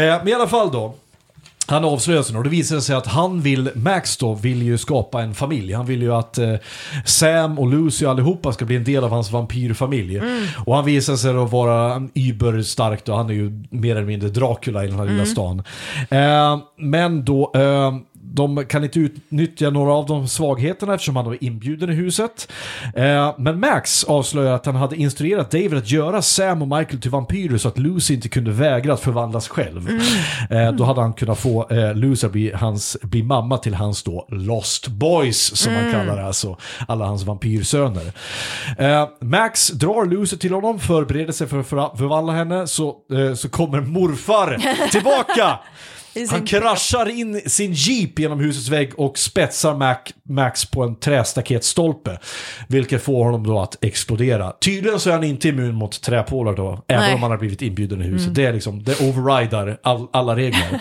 [0.00, 0.94] men i alla fall då.
[1.66, 5.22] Han avslöjas nu och det visar sig att han vill, Max då, vill ju skapa
[5.22, 5.72] en familj.
[5.72, 6.54] Han vill ju att eh,
[7.04, 10.20] Sam och Lucy och allihopa ska bli en del av hans vampyrfamilj.
[10.66, 14.84] Och han visar sig då vara überstark då, han är ju mer eller mindre Dracula
[14.84, 15.62] i den här lilla stan.
[16.10, 17.92] Eh, men då, eh,
[18.36, 22.52] de kan inte utnyttja några av de svagheterna eftersom han var inbjuden i huset.
[22.96, 27.10] Eh, men Max avslöjar att han hade instruerat David att göra Sam och Michael till
[27.10, 29.88] vampyrer så att Lucy inte kunde vägra att förvandlas själv.
[30.50, 34.02] Eh, då hade han kunnat få eh, Lucy att bli, hans, bli mamma till hans
[34.02, 36.56] då Lost Boys som man kallar det, alltså
[36.88, 38.12] alla hans vampyrsöner.
[39.24, 42.96] Max drar Lucy till honom, förbereder sig för att för- förvandla henne, så,
[43.36, 45.58] så kommer morfar tillbaka!
[46.16, 49.96] Sin- Han kraschar in sin jeep genom husets vägg och spetsar Mac,
[50.28, 52.18] Max på en trästaketstolpe.
[52.68, 54.52] Vilket får honom då att explodera.
[54.60, 57.14] Tydligen så är han inte immun mot träpålar då, även Nej.
[57.14, 58.34] om han har blivit inbjuden i huset.
[58.34, 60.80] Det är liksom, det overrider all, alla regler.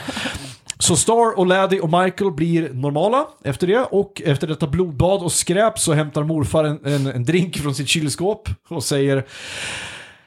[0.79, 5.31] Så Star och Laddie och Michael blir normala efter det och efter detta blodbad och
[5.31, 9.25] skräp så hämtar morfar en, en, en drink från sitt kylskåp och säger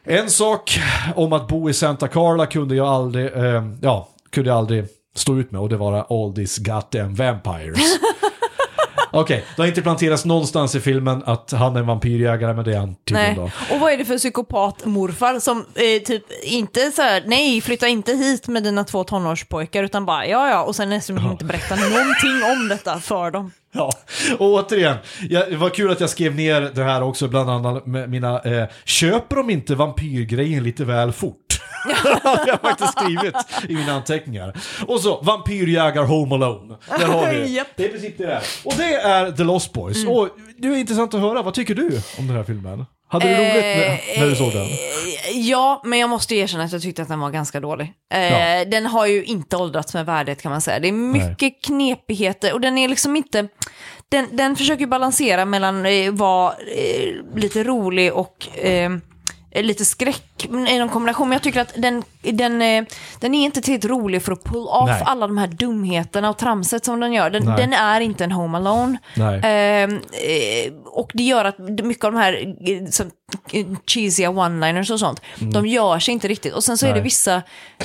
[0.05, 0.81] en sak
[1.14, 4.85] om att bo i Santa Carla kunde jag aldrig, eh, ja, kunde jag aldrig
[5.18, 7.98] stå ut med och det var all these goddamn vampires.
[9.11, 12.74] Okej, det har inte planterats någonstans i filmen att han är en vampyrjägare, men det
[12.74, 13.50] är han tydligen Nej.
[13.68, 13.74] då.
[13.74, 18.12] Och vad är det för psykopat-morfar som eh, typ inte så här, nej, flytta inte
[18.12, 22.42] hit med dina två tonårspojkar, utan bara ja, ja, och sen nästan inte berätta någonting
[22.52, 23.52] om detta för dem.
[23.72, 23.92] Ja,
[24.38, 24.96] och återigen,
[25.28, 28.40] jag, det var kul att jag skrev ner det här också, bland annat med mina,
[28.40, 31.48] eh, köper de inte vampyrgrejen lite väl fort?
[32.23, 33.35] Hade jag faktiskt skrivit
[33.69, 34.57] i mina anteckningar.
[34.87, 36.75] Och så, vampyrjägar Home Alone.
[36.99, 37.47] Där har vi det.
[37.47, 37.67] Japp.
[37.77, 38.43] Det är precis det där.
[38.64, 40.07] Och det är The Lost Boys.
[40.07, 42.85] Och det är intressant att höra, vad tycker du om den här filmen?
[43.11, 44.67] Hade du roligt när, när du såg den?
[45.35, 47.93] Ja, men jag måste erkänna att jag tyckte att den var ganska dålig.
[48.14, 48.64] Eh, Ja.
[48.64, 50.79] Den har ju inte åldrats med värdet kan man säga.
[50.81, 53.49] Det är mycket knepigheter och den är liksom inte...
[54.11, 58.91] Den, den försöker balansera mellan eh, vara eh, lite rolig och eh,
[59.55, 61.29] lite skräck i någon kombination.
[61.29, 62.85] Men jag tycker att den, den, eh,
[63.21, 65.03] den är inte tillräckligt rolig för att pull off Nej.
[65.07, 67.31] alla de här dumheterna och tramset som den gör.
[67.31, 67.57] Den, Nej.
[67.57, 68.99] den är inte en Home Alone.
[69.15, 69.41] Nej.
[69.45, 72.33] Ehm, eh, och det gör att mycket av de här
[72.71, 75.21] eh, eh, cheesiga one-liners och sånt,
[75.53, 76.53] de gör sig inte riktigt.
[76.55, 77.03] Och sen så är det Mm.
[77.03, 77.05] Nej.
[77.05, 77.43] vissa,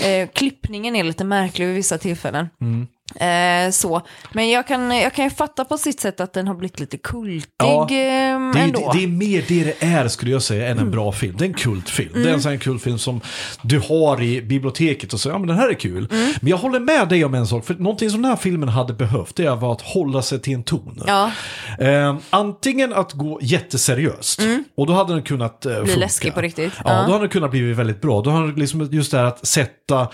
[0.08, 2.50] eh, klippningen är lite märklig vid vissa tillfällen.
[2.62, 2.88] Mm.
[3.16, 4.02] Eh, så.
[4.34, 6.98] Men jag kan, jag kan ju fatta på sitt sätt att den har blivit lite
[6.98, 8.92] kultig Ja, eh, Det är, ändå.
[8.94, 11.36] det, det är mer det det är skulle jag säga än en bra film.
[11.38, 12.10] Det är en kultfilm.
[12.14, 13.22] Det är en sån kultfilm som
[13.62, 16.08] du har i biblioteket och säger ja men den här är kul.
[16.12, 18.94] Men jag håller med dig om en sak, för någonting som den här filmen hade
[18.94, 21.04] behövt det var att hålla sig till en ton.
[21.08, 21.32] Ja.
[21.80, 24.42] Eh, antingen att gå jätteseriöst
[24.78, 25.96] och då hade den kunnat eh, funka.
[25.96, 26.74] läskig på riktigt.
[26.78, 27.04] Ja, Ja.
[27.08, 28.22] då hade den kunnat bli väldigt bra.
[28.22, 30.08] Då hade det liksom just det här att sätta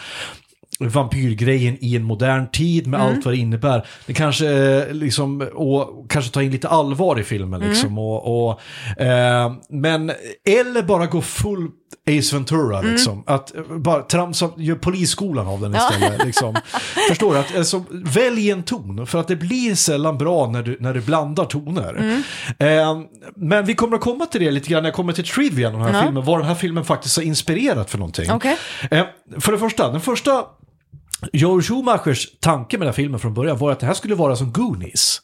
[0.87, 3.87] vampyrgrejen i en modern tid med allt vad det innebär.
[4.05, 7.97] Det kanske eh, liksom, och kanske ta in lite allvar i filmen liksom.
[7.99, 8.61] Och, och,
[9.01, 10.11] eh, men,
[10.45, 11.67] eller bara gå full
[12.19, 13.23] Ace Ventura liksom.
[13.27, 16.25] Att eh, bara tramsa, gör polisskolan av den istället.
[16.25, 16.55] Liksom.
[17.09, 17.39] Förstår du?
[17.39, 21.01] Att, alltså, välj en ton, för att det blir sällan bra när du, när du
[21.01, 22.23] blandar toner.
[22.59, 22.99] Eh,
[23.35, 25.73] men vi kommer att komma till det lite grann när jag kommer till trivia om
[25.73, 26.03] den här Ja.
[26.05, 28.29] filmen, vad den här filmen faktiskt har inspirerat för någonting.
[28.91, 29.05] Eh,
[29.39, 30.43] för det första, den första
[31.33, 34.35] Joel Schumachers tanke med den här filmen från början var att det här skulle vara
[34.35, 35.21] som Goonies.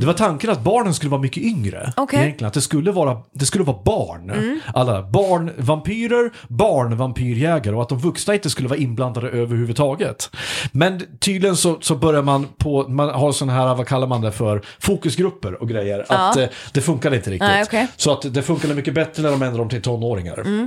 [0.00, 1.92] Det var tanken att barnen skulle vara mycket yngre.
[1.96, 2.20] Okej.
[2.20, 4.60] Egentligen, att det skulle vara, det skulle vara barn.
[4.74, 10.30] Alla barn, vampyrer, barn, vampyrjägare och att de vuxna inte skulle vara inblandade överhuvudtaget.
[10.72, 14.32] Men tydligen så, så börjar man på, man har sådana här, vad kallar man det
[14.32, 16.04] för, fokusgrupper och grejer.
[16.08, 17.48] Att eh, det funkade inte riktigt.
[17.48, 17.88] Nej, okej.
[17.96, 20.38] Så att det funkade mycket bättre när de ändrade dem till tonåringar.
[20.38, 20.66] Eh,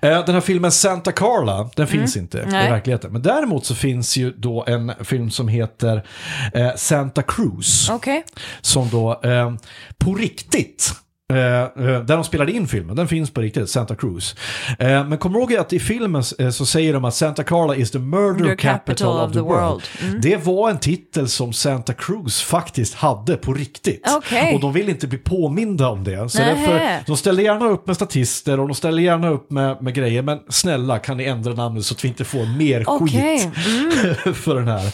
[0.00, 2.70] Den här filmen Santa Carla, den finns inte i Nej.
[2.70, 3.12] verkligheten.
[3.12, 6.06] Men däremot så finns ju då en film som heter
[6.54, 7.90] eh, Santa Cruz.
[7.90, 8.24] Okej.
[8.60, 9.54] Som då eh,
[9.98, 10.92] på riktigt
[11.32, 14.36] Eh, eh, där de spelade in filmen, den finns på riktigt, Santa Cruz.
[14.78, 17.76] Eh, men kommer du ihåg att i filmen eh, så säger de att Santa Carla
[17.76, 19.82] is the murder capital, of the world.
[20.02, 20.20] Mm.
[20.20, 24.02] Det var en titel som Santa Cruz faktiskt hade på riktigt.
[24.16, 24.54] Okej.
[24.54, 26.28] Och de vill inte bli påminda om det.
[26.28, 29.94] Så därför, de ställer gärna upp med statister och de ställer gärna upp med, med
[29.94, 30.22] grejer.
[30.22, 33.38] Men snälla kan ni ändra namnet så att vi inte får mer Okej.
[33.38, 34.92] skit för den här.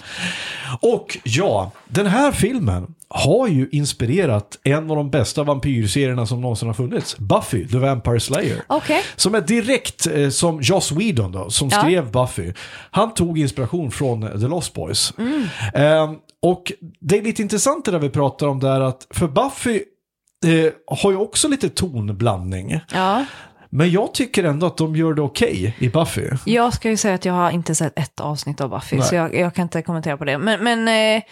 [0.81, 6.69] Och ja, den här filmen har ju inspirerat en av de bästa vampyrserierna som någonsin
[6.69, 7.19] har funnits.
[7.19, 8.63] Buffy, The Vampire Slayer.
[8.67, 9.03] Okej.
[9.17, 11.79] Som är direkt eh, som Joss Whedon då, som Ja.
[11.81, 12.53] skrev Buffy.
[12.91, 15.15] Han tog inspiration från The Lost Boys.
[15.19, 15.43] Mm.
[15.75, 19.83] Eh, och det är lite intressant det där vi pratar om där att för Buffy
[20.47, 22.81] eh, har ju också lite tonblandning.
[22.93, 23.25] Ja.
[23.75, 26.23] Men jag tycker ändå att de gör det okej i Buffy.
[26.45, 29.07] Jag ska ju säga att jag har inte sett ett avsnitt av Buffy, Nej.
[29.07, 30.39] så jag, jag kan inte kommentera på det.
[30.39, 31.23] Men, men Eh,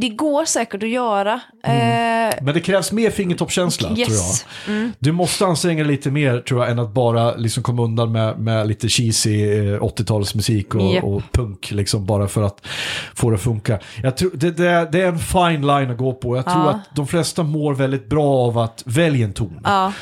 [0.00, 1.32] det går säkert att göra.
[1.64, 4.44] Eh, Men det krävs mer fingertoppskänsla Yes.
[4.64, 4.90] tror jag.
[4.98, 8.38] Du måste anstränga dig lite mer tror jag än att bara liksom komma undan med,
[8.38, 11.04] med lite cheesy eh, 80-talsmusik och, Japp.
[11.04, 12.66] och punk liksom bara för att
[13.14, 13.78] få det att funka.
[14.02, 16.36] Jag tror, det, det, är, det är en fine line att gå på.
[16.36, 16.70] Jag tror Ja.
[16.70, 19.60] att de flesta mår väldigt bra av att välja en ton.
[19.64, 19.92] Ja.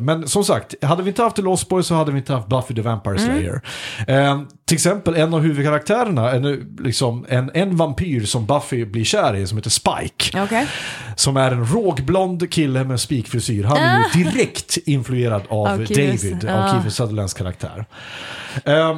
[0.00, 2.48] Men som sagt, hade vi inte haft The Lost Boys så hade vi inte haft
[2.48, 3.24] Buffy the Vampire Mm.
[3.36, 3.60] Slayer.
[4.06, 4.40] Eh,
[4.72, 9.46] till exempel en av huvudkaraktärerna, en, liksom, en, en vampyr som Buffy blir kär i
[9.46, 10.42] som heter Spike.
[10.42, 10.66] Okej.
[11.16, 13.64] Som är en rågblond kille med spikfrisyr.
[13.64, 17.84] Han är ju direkt influerad av Kiefer- David, av Kiefer Sutherlands karaktär.
[18.64, 18.96] Eh,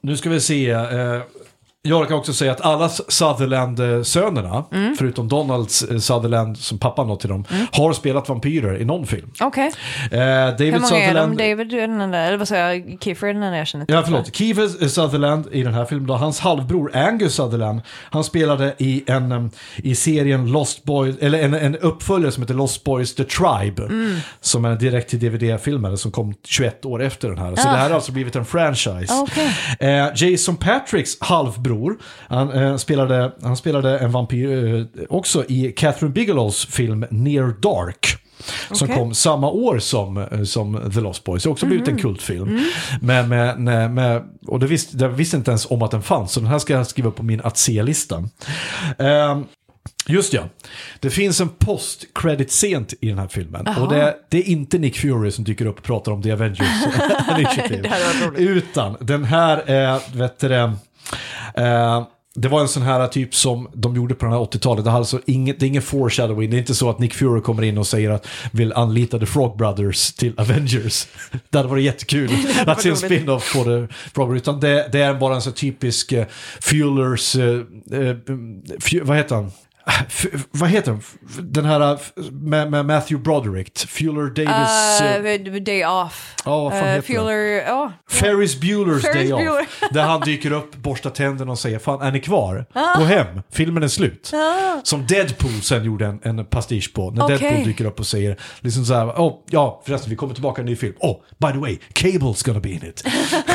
[0.00, 0.70] nu ska vi se.
[0.70, 1.20] eh,
[1.88, 4.96] jag kan också säga att alla Sutherland-sönerna, Mm.
[4.98, 9.30] förutom Donalds eh, Sutherland som pappan då till dem, har spelat vampyrer i någon film.
[9.40, 9.72] Okej.
[10.10, 10.86] Eh, Hur David många är de?
[10.88, 11.38] Sutherland...
[11.38, 12.98] David är den enda, eller vad säger jag?
[13.00, 13.94] Kiefer är den enda jag känner till.
[13.94, 14.34] Ja, förlåt.
[14.36, 19.50] Kiefer Sutherland i den här filmen, då, hans halvbror Angus Sutherland, han spelade i, en,
[19.76, 24.16] i serien Lost Boys, eller en, en uppföljare som heter Lost Boys The Tribe, Mm.
[24.40, 27.56] som är en direkt till DVD-filmare som kom 21 år efter den här.
[27.56, 29.06] Så det här har alltså blivit en franchise.
[29.14, 29.52] Ah, okej.
[29.80, 31.75] Eh, Jason Patricks halvbror,
[32.28, 38.06] han, eh, spelade, han spelade en vampyr eh, också i Catherine Bigelows film Near Dark.
[38.72, 38.96] Som Okej.
[38.96, 41.42] kom samma år som, eh, som The Lost Boys.
[41.42, 41.94] Det har också blivit Mhm.
[41.96, 42.48] en kultfilm.
[42.48, 42.64] Mm.
[43.00, 46.40] Med, med, med, och det visste, jag visste inte ens om att den fanns, så
[46.40, 48.24] den här ska jag skriva på min att se-lista.
[48.98, 49.44] Ehm,
[50.08, 50.42] Just ja,
[51.00, 53.66] det finns en post-credit-scen i den här filmen.
[53.80, 56.68] Och det, det är inte Nick Fury som dyker upp och pratar om The Avengers.
[58.36, 60.48] Utan den här är, vet du
[61.54, 62.06] eh,
[62.38, 64.84] det var en sån här typ som de gjorde på den här 80-talet.
[64.84, 66.50] Det, alltså inget, det är ingen foreshadowing.
[66.50, 69.26] Det är inte så att Nick Fury kommer in och säger att vill anlita The
[69.26, 71.06] Frog Brothers till Avengers.
[71.50, 72.30] Det hade varit jättekul
[72.66, 74.42] att se en spin-off på The Frog Brothers.
[74.42, 76.24] Utan det, det är bara en så typisk uh,
[76.60, 77.54] Fuelers, eh,
[77.92, 78.16] eh,
[78.80, 79.50] fu- vad heter han?
[80.50, 81.02] Vad heter den?
[81.52, 81.98] Den här eh,
[82.32, 85.46] med, med Matthew Broderick, Fueler Davis...
[85.46, 86.34] Uh, day off.
[86.44, 87.92] Ja, vad fan Eh, heter Fueler, ja.
[88.10, 89.40] Ferris Bueller's Ferris Day Off.
[89.40, 89.66] Bueller.
[89.94, 92.66] Där han dyker upp, borstar tänderna och säger Fan, är ni kvar?
[92.98, 94.32] Gå hem, filmen är slut.
[94.82, 97.10] Som Deadpool sen gjorde en, en pastisch på.
[97.10, 97.38] När Okej.
[97.38, 100.62] Deadpool dyker upp och säger liksom så här, oh, ja förresten vi kommer tillbaka i
[100.62, 100.94] en ny film.
[101.00, 103.04] Oh, by the way, Cable's gonna be in it.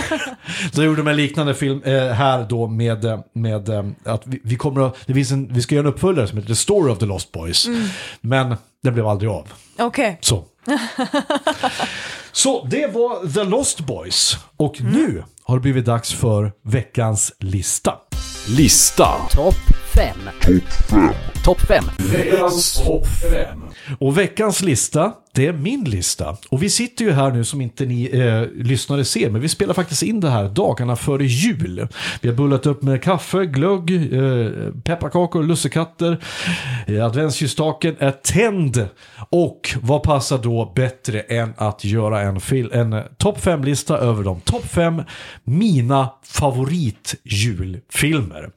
[0.74, 3.70] så gjorde de en liknande film eh, här då med, med
[4.06, 6.47] att vi, vi kommer att, det finns en, vi ska göra en uppföljare som heter
[6.47, 7.67] The Story of the Lost Boys.
[8.21, 9.47] Men den blev aldrig av.
[9.79, 10.17] Okej.
[10.21, 10.43] Så.
[12.31, 14.38] Så det var The Lost Boys.
[14.57, 17.93] Och nu har det blivit dags för veckans lista.
[18.47, 19.07] Lista.
[19.31, 19.55] Topp
[19.95, 20.17] 5.
[20.41, 21.10] Topp 5.
[21.97, 23.60] Veckans topp 5.
[23.99, 26.38] Och veckans lista, det är min lista.
[26.49, 29.73] Och vi sitter ju här nu som inte ni eh, lyssnare ser, men vi spelar
[29.73, 31.88] faktiskt in det här dagarna före jul.
[32.21, 34.49] Vi har bullat upp med kaffe, glögg, eh,
[34.84, 36.23] pepparkakor, lussekatter.
[36.88, 38.88] Eh, adventsljusstaken är tänd.
[39.30, 44.23] Och vad passar då bättre än att göra en, fil- en eh, topp 5-lista över
[44.23, 45.01] de topp 5
[45.43, 48.49] mina favoritjulfilmer.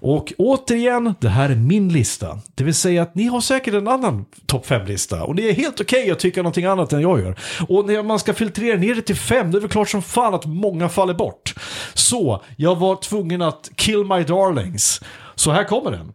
[0.00, 2.25] Och återigen, det här är min lista.
[2.54, 5.22] Det vill säga att ni har säkert en annan topp 5-lista.
[5.24, 7.36] Och det är helt okej att tycka någonting annat än jag gör.
[7.68, 10.34] Och när man ska filtrera ner det till fem, det är väl klart som fan
[10.34, 11.54] att många faller bort.
[11.94, 15.00] Så, jag var tvungen att kill my darlings.
[15.34, 16.12] Så här kommer den.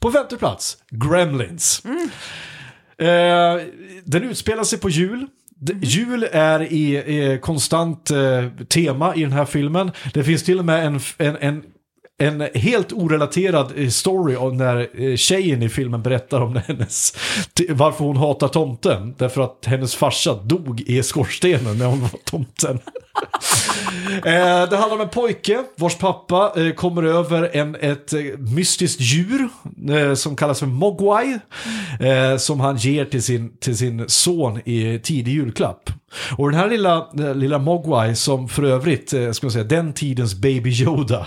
[0.00, 1.82] På femte plats, Gremlins.
[2.98, 3.62] Eh,
[4.04, 5.26] den utspelar sig på jul.
[5.56, 9.90] D- Jul är i, i konstant eh, tema i den här filmen.
[10.14, 11.62] Det finns till och med en, en, en
[12.18, 17.16] en helt orelaterad eh, story om när eh, tjejen i filmen berättar om hennes,
[17.68, 19.14] varför hon hatar tomten.
[19.18, 22.80] Därför att hennes farsa dog i skorstenen när hon var tomten.
[24.14, 29.00] Eh, det handlar om en pojke vars pappa eh, kommer över en, ett eh, mystiskt
[29.00, 29.48] djur
[29.90, 31.38] eh, som kallas för Mogwai.
[32.00, 35.90] Eh, som han ger till sin, till sin son i tidig julklapp.
[36.36, 39.92] Och den här lilla, eh, lilla Mogwai som för övrigt, eh, ska man säga, den
[39.92, 41.26] tidens Baby Yoda.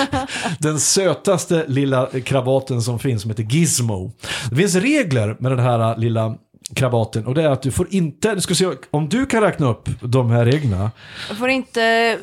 [0.58, 4.12] den sötaste lilla kravaten som finns som heter Gizmo.
[4.50, 6.34] Det finns regler med den här eh, lilla
[6.74, 9.66] krabaten och det är att du får inte, du ska se, om du kan räkna
[9.68, 10.90] upp de här reglerna
[11.28, 12.18] Jag får inte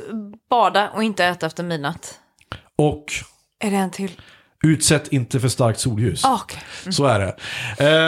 [0.50, 2.20] bada och inte äta efter midnatt.
[2.76, 3.06] och
[3.60, 4.12] Är det en till?
[4.64, 6.26] utsätt inte för starkt solljus.
[6.26, 6.60] Ah, Okej.
[6.94, 7.36] Så är det.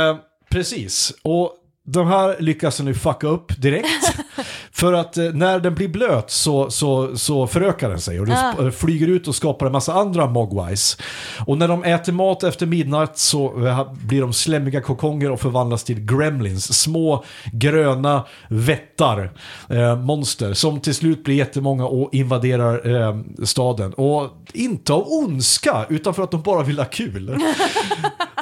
[0.09, 0.17] Eh,
[0.49, 1.53] precis, och
[1.85, 3.85] de här lyckas nu fucka upp direkt.
[4.71, 8.35] För att eh, när den blir blöt så, så, så förökar den sig och den
[8.39, 8.71] Ah.
[8.71, 10.97] flyger ut och skapar en massa andra mogwais.
[11.45, 15.83] Och när de äter mat efter midnatt så eh, blir de slemmiga kokonger och förvandlas
[15.83, 16.81] till gremlins.
[16.81, 17.23] Små
[17.53, 19.31] gröna vättar,
[19.69, 23.93] eh, monster, som till slut blir jättemånga och invaderar eh, staden.
[23.93, 27.37] Och inte av ondska, utan för att de bara vill ha kul.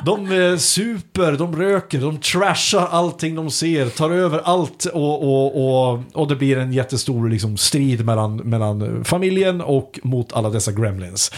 [0.06, 5.56] De eh, super, de röker, de trashar allting de ser, tar över allt och, och,
[5.87, 10.72] och, och det blir en jättestor liksom, strid mellan, mellan familjen och mot alla dessa
[10.72, 11.32] gremlins.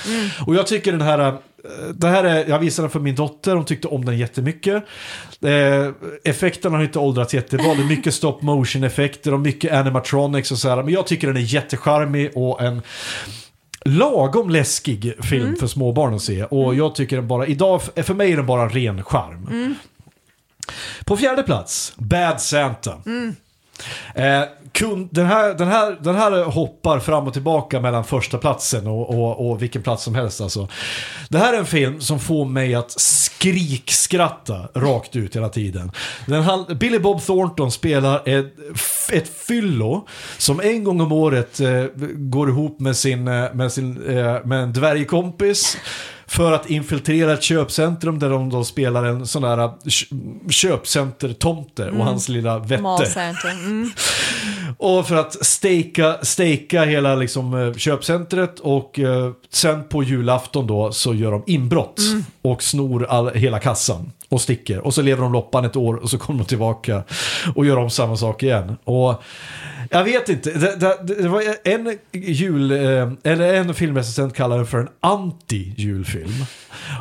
[0.47, 1.33] Och jag tycker den här, eh,
[1.95, 4.83] det här är, jag visade den för min dotter, hon tyckte om den jättemycket.
[5.41, 5.91] Eh,
[6.23, 10.57] effekterna har inte åldrats jättebra, det är mycket stop motion effekter och mycket animatronics och
[10.57, 10.83] så här.
[10.83, 12.81] Men jag tycker den är jättecharmig och en
[13.85, 16.43] lagom läskig film för småbarn att se.
[16.43, 19.75] Och jag tycker den bara, idag, för mig är den bara ren charm.
[21.05, 23.01] På fjärde plats, Bad Santa.
[24.15, 28.87] Eh, kun, den, här, den, här, den här hoppar fram och tillbaka mellan första platsen
[28.87, 30.41] och, och, och vilken plats som helst.
[30.41, 30.67] Alltså.
[31.29, 35.91] Det här är en film som får mig att skrikskratta rakt ut hela tiden.
[36.25, 38.53] Den, Billy Bob Thornton spelar ett,
[39.11, 40.07] ett fyllo
[40.37, 41.83] som en gång om året eh,
[42.15, 45.77] går ihop med, sin, eh, med, sin, eh, med en dvärgkompis
[46.29, 50.15] för att infiltrera ett köpcentrum där de då spelar en sån där kö-
[50.49, 52.83] köpcentertomte och hans lilla vette.
[53.49, 53.91] Mm.
[54.77, 60.91] Och för att steka, steka hela liksom, eh, köpcentret och eh, sen på julafton då
[60.91, 61.99] så gör de inbrott
[62.41, 64.79] och snor all, hela kassan och sticker.
[64.79, 67.03] Och så lever de loppan ett år och så kommer de tillbaka
[67.55, 68.77] och gör om samma sak igen.
[68.83, 69.23] Och
[69.89, 74.65] jag vet inte, det, det, det var en jul, eh, eller en filmrecensent kallar den
[74.65, 76.45] för en anti-julfilm.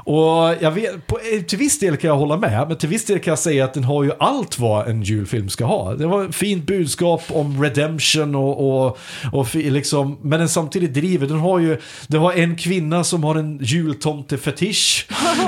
[0.05, 3.05] Och jag vet, på, eh, till viss del kan jag hålla med, men till viss
[3.05, 5.95] del kan jag säga att den har ju allt vad en julfilm ska ha.
[5.95, 8.99] Det var ett fint budskap om redemption och, och,
[9.33, 13.35] och liksom, men den samtidigt driver, den har ju, det har en kvinna som har
[13.35, 15.07] en jultomtefetisch.
[15.09, 15.47] där,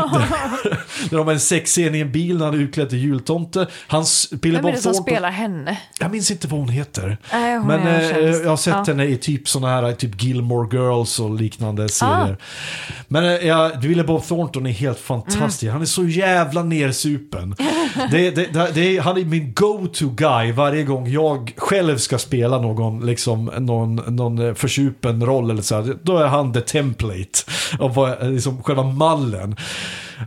[1.11, 3.67] där de har en sexscen i en bil när han är utklädd till jultomte.
[3.87, 5.79] Hans, Vem är det som spelar henne?
[6.01, 7.19] jag minns inte vad hon heter.
[7.33, 8.85] Nej, men eh, jag har sett Ja.
[8.87, 12.37] henne i typ sådana här, typ Gilmore Girls och liknande serier.
[12.41, 12.93] Ah.
[13.09, 15.63] Men eh, ja, Billy Bob Thornton är helt fantastisk.
[15.63, 15.73] Mm.
[15.73, 17.55] Han är så jävla nersupen.
[18.11, 22.59] det, det, det, det han är min go-to guy varje gång jag själv ska spela
[22.59, 25.97] någon, liksom, någon, någon eh, försupen roll eller så här.
[26.03, 27.39] Då är han the template.
[27.79, 29.57] Av vad, eh, liksom, själva mallen.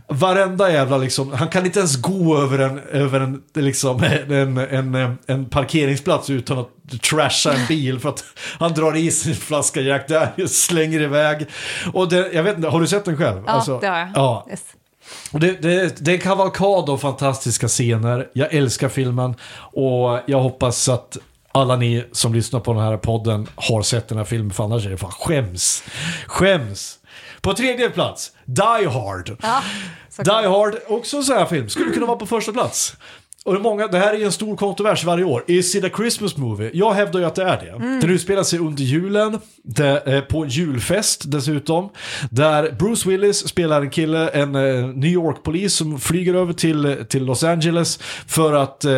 [0.08, 5.18] Varenda jävla liksom, han kan inte ens gå över en, över en, liksom, en, en,
[5.26, 6.68] en, parkeringsplats utan att
[7.02, 8.24] trasha en bil för att
[8.58, 11.46] han drar i sin flaska Jack Daniels, slänger iväg.
[11.92, 13.42] Och det, jag vet inte, har du sett den själv?
[13.46, 14.08] Ja, Alltså, det har jag.
[14.14, 14.62] Ja, Yes.
[15.32, 18.28] och det, det, det är en kavalkad av fantastiska scener.
[18.32, 21.18] Jag älskar filmen och jag hoppas att
[21.52, 24.86] alla ni som lyssnar på den här podden har sett den här filmen, för annars
[24.86, 25.82] är det fan skäms.
[26.26, 26.98] Skäms!
[27.44, 29.36] På tredje plats, Die Hard.
[29.42, 29.62] Ja,
[30.24, 32.96] Die Hard, också en sån här film, skulle kunna vara på första plats.
[33.44, 35.44] Och det, många, det här är en stor kontrovers varje år.
[35.46, 36.70] Is it a Christmas movie?
[36.74, 37.98] Jag hävdar ju att det är det.
[38.00, 41.90] Den utspelar sig under julen, det, eh, på en julfest dessutom.
[42.30, 47.24] Där Bruce Willis spelar en kille, en eh, New York-polis som flyger över till, till
[47.24, 48.92] Los Angeles för att eh,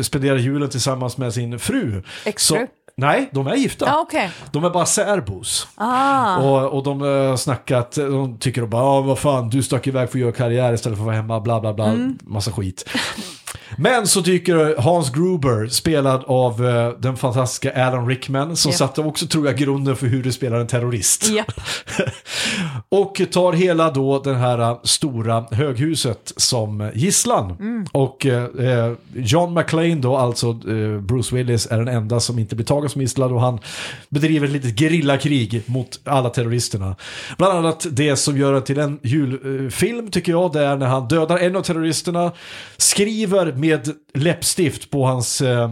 [0.00, 2.02] spendera julen tillsammans med sin fru.
[2.24, 2.56] Exfru?
[2.56, 2.66] Så-
[3.02, 3.84] Nej, de är gifta.
[3.86, 4.30] Ja, okej.
[4.52, 5.68] De är bara särbos.
[5.74, 6.36] Ah.
[6.36, 10.18] Och, och de har snackat, de tycker bara, ah, vad fan, du stack iväg för
[10.18, 12.18] att göra karriär istället för att vara hemma, bla bla bla, Mm.
[12.22, 12.88] massa skit.
[13.76, 18.78] Men så dyker Hans Gruber, spelad av eh, den fantastiska Alan Rickman, som Ja.
[18.78, 21.28] satte också, tror jag, grunden för hur du spelar en terrorist.
[21.30, 21.52] Japp.
[22.88, 27.56] och tar hela då den här eh, stora höghuset som gisslan.
[27.60, 27.86] Mm.
[27.92, 32.66] Och eh, John McClane då, alltså eh, Bruce Willis, är den enda som inte blir
[32.66, 33.58] tagen som gisslan och han
[34.08, 36.96] bedriver ett litet gerillakrig mot alla terroristerna.
[37.38, 41.08] Bland annat det som gör det till en julfilm tycker jag, det är när han
[41.08, 42.32] dödar en av terroristerna,
[42.76, 45.70] skriver med läppstift på hans eh,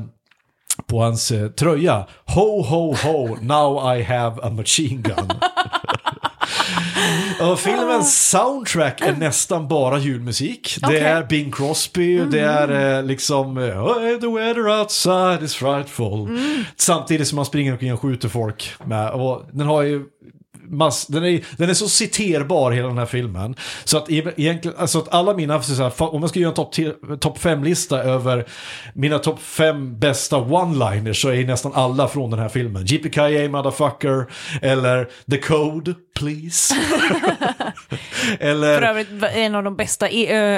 [0.86, 2.06] på hans eh, tröja.
[2.26, 5.30] Ho, ho, ho, now I have a machine gun.
[7.50, 10.78] Och filmens soundtrack är nästan bara julmusik.
[10.80, 11.00] Det Okej.
[11.00, 16.38] är Bing Crosby, det är eh, liksom eh, oh, The weather outside is frightful.
[16.76, 19.10] Samtidigt som man springer omkring och skjuter folk med.
[19.10, 20.04] Och den har ju
[20.70, 23.54] mass, den, är, den är så citerbar hela den här filmen.
[23.84, 26.74] Så att, egentligen, alltså att alla mina, så här, om jag ska göra en topp
[27.20, 28.46] top 5-lista över
[28.94, 32.84] mina topp 5 bästa one-liners så är nästan alla från den här filmen.
[32.86, 34.26] JPKA motherfucker,
[34.62, 36.74] eller The Code, please.
[38.40, 38.80] eller...
[38.80, 40.08] För övrigt, en av de bästa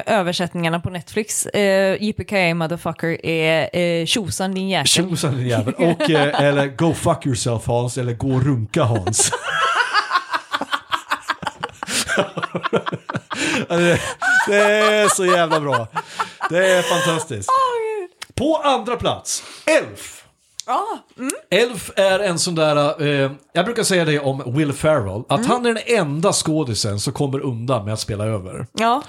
[0.07, 4.87] översättningarna på Netflix, uh, JPKA motherfucker, är uh, tjosan din jäkel.
[4.87, 5.75] Tjosan din jävel.
[5.75, 9.33] Och, eh, eller Go fuck yourself Hans, eller Gå och runka Hans.
[13.69, 15.89] det, är så jävla bra.
[16.51, 17.49] Det är fantastiskt.
[18.35, 20.22] På andra plats, Elf.
[21.51, 25.67] Elf är en sån där, eh, jag brukar säga det om Will Ferrell, att han
[25.67, 28.67] är den enda skådisen som kommer undan med att spela över.
[28.73, 29.03] Ja,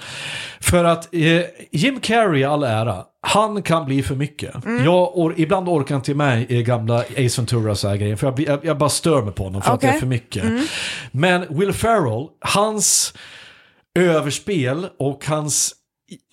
[0.60, 1.40] För att eh,
[1.72, 4.54] Jim Carrey, all ära, han kan bli för mycket.
[4.84, 8.40] Jag or ibland orkar inte med i gamla Ace Ventura så här grejer, för jag,
[8.40, 10.44] jag, jag bara stör mig på honom för att det är för mycket.
[11.10, 13.14] Men Will Ferrell, hans
[13.98, 15.74] överspel och hans,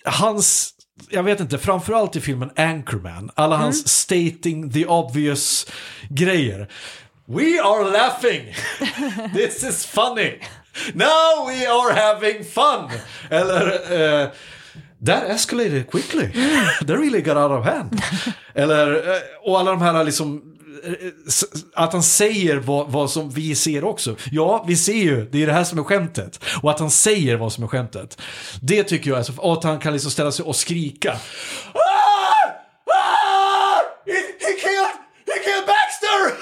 [0.04, 0.70] hans
[1.10, 5.66] jag vet inte, framförallt i filmen Anchorman, alla hans stating the obvious
[6.08, 6.68] grejer.
[7.26, 8.54] We are laughing!
[9.34, 10.38] This is funny!
[10.94, 12.90] Now we are having fun!
[13.30, 13.92] Eller...
[14.22, 14.28] eh,
[15.06, 16.26] That escalated quickly.
[16.86, 18.02] That really got out of hand.
[18.54, 20.51] Eller, eh, och alla de här liksom,
[21.74, 24.16] att han säger vad, vad som vi ser också.
[24.30, 26.44] Ja, vi ser ju, det är det här som är skämtet.
[26.62, 28.20] Och att han säger vad som är skämtet.
[28.60, 31.12] Det tycker jag är så, och att han kan liksom ställa sig och skrika.
[31.12, 31.78] Ah!
[32.94, 33.80] Ah!
[34.06, 36.34] He, he killed, he killed Baxter!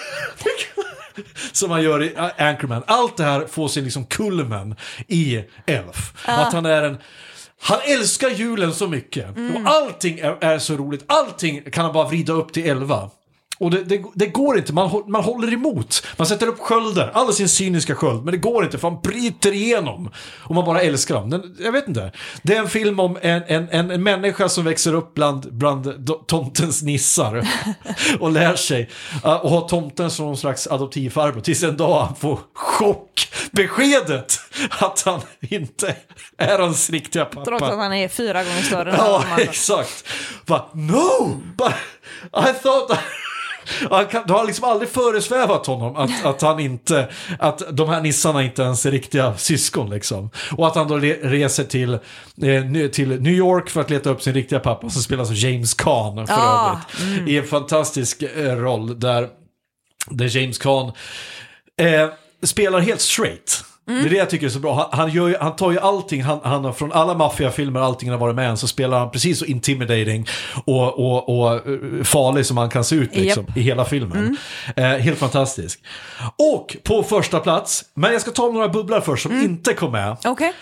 [0.45, 2.83] He killed-" Som han gör i Anchorman.
[2.87, 4.77] Allt det här får sin liksom kulmen
[5.09, 6.13] i Elf.
[6.25, 6.99] Att han är en
[7.63, 9.27] han älskar julen så mycket.
[9.31, 11.05] Och allting är, är så roligt.
[11.07, 13.11] Allting kan han bara vrida upp till 11.
[13.61, 16.07] Och det, det, det går inte, man, man håller emot.
[16.17, 18.25] Man sätter upp skölden, alla sin cyniska sköld.
[18.25, 20.11] Men det går inte för han bryter igenom.
[20.39, 21.31] Och man bara älskar dem.
[21.31, 22.13] Den, jag vet inte.
[22.43, 26.11] Det är en film om en, en, en, en människa som växer upp bland, bland
[26.27, 27.49] tomtens nissar.
[28.21, 28.91] och lär sig.
[29.25, 31.41] uh, och har tomten som någon slags adoptivfarbror.
[31.41, 34.41] Tills en dag han får chockbeskedet
[34.71, 35.97] att han inte
[36.39, 37.45] är hans riktiga pappa.
[37.45, 40.05] trots att han är fyra gånger större än Ja, exakt.
[40.47, 41.41] Bara, no!
[41.57, 41.75] But
[42.33, 42.91] I thought...
[42.91, 42.99] Han
[44.11, 47.09] kan, det har liksom aldrig föresvävat honom att, att han inte,
[47.39, 50.31] att de här nissarna inte ens är riktiga syskon liksom.
[50.53, 54.23] Och att han då re, reser till, eh, till New York för att leta upp
[54.23, 57.29] sin riktiga pappa som spelas av James Caan för Ah, övrigt.
[57.29, 59.29] I en fantastisk eh, roll där,
[60.11, 60.93] där James Caan
[61.81, 62.09] eh,
[62.43, 63.65] spelar helt straight.
[63.87, 64.75] Det är det jag tycker är så bra.
[64.75, 68.19] Han, han, gör han tar ju allting, han, han har från alla maffiafilmer, allting han
[68.21, 70.27] har varit med i, så spelar han precis så intimidating
[70.65, 74.37] och, och, och eh, farlig som han kan se ut liksom, i hela filmen.
[74.77, 75.81] Eh, helt fantastisk.
[76.55, 80.17] Och på första plats, men jag ska ta några bubblar först som inte kom med.
[80.25, 80.53] Okej.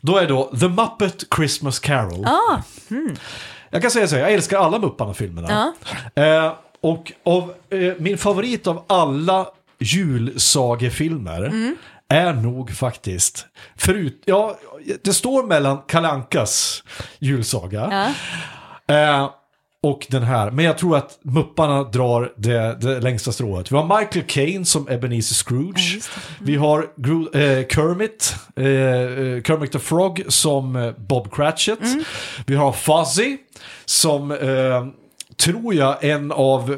[0.00, 2.24] Då är då The Muppet Christmas Carol.
[2.26, 2.62] Ah,
[3.70, 5.72] Jag kan säga så här, jag älskar alla Mupparna-filmerna.
[6.14, 9.46] Eh, och av, eh, min favorit av alla
[9.78, 11.74] julsagefilmer
[12.08, 13.46] är nog faktiskt,
[13.76, 14.58] förut, ja,
[15.04, 16.82] det står mellan Kalankas
[17.18, 18.14] julsaga
[18.86, 19.30] eh,
[19.82, 20.50] och den här.
[20.50, 23.72] Men jag tror att Mupparna drar det, det längsta strået.
[23.72, 26.00] Vi har Michael Caine som Ebenezer Scrooge.
[26.40, 31.80] Vi har Gru- eh, Kermit, eh, eh, Kermit the Frog som eh, Bob Cratchit.
[32.46, 33.36] Vi har Fuzzy
[33.84, 34.86] som eh,
[35.38, 36.76] tror jag en av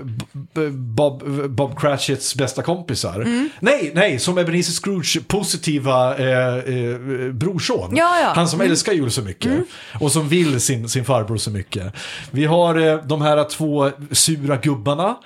[0.70, 3.48] Bob, Bob Cratchits bästa kompisar.
[3.60, 6.98] Nej, nej, som Ebenezer Scrooge positiva eh, eh,
[7.32, 7.96] brorson.
[7.96, 8.32] Ja, ja.
[8.34, 9.52] Han som älskar jul så mycket.
[10.00, 11.92] Och som vill sin, sin farbror så mycket.
[12.30, 15.16] Vi har eh, de här två sura gubbarna.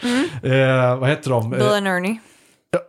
[0.43, 1.51] Eh, vad heter de?
[1.51, 2.19] Bill and Ernie.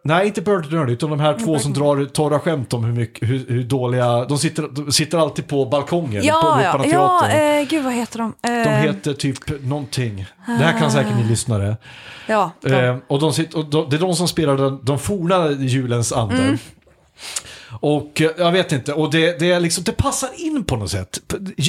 [0.03, 3.29] Nej, inte Bird Nerd, utan de här två som drar torra skämt om hur, mycket,
[3.29, 4.25] hur, hur dåliga...
[4.25, 7.59] De sitter, de sitter alltid på balkongen på Ja, ja, Mupparna ja, teatern.
[7.61, 8.33] eh, gud vad heter de?
[8.43, 10.25] Eh, De heter typ någonting.
[10.47, 11.77] Det här kan säkert ni lyssnare.
[12.27, 14.99] Ja, de, Eh, och de sitter, och de, det är de som spelar den, de
[14.99, 16.35] forna julens ande.
[16.43, 16.57] Mm.
[17.79, 20.91] Och eh, jag vet inte, och det, det, är liksom, det passar in på något
[20.91, 21.19] sätt.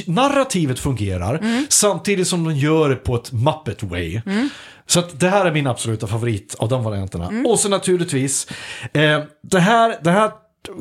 [0.07, 1.65] Narrativet fungerar, Mm.
[1.69, 4.21] samtidigt som de gör det på ett Muppet way.
[4.87, 7.27] Så det här är min absoluta favorit av de varianterna.
[7.27, 7.45] Mm.
[7.45, 8.47] Och så naturligtvis,
[8.93, 10.31] eh, det, här, det här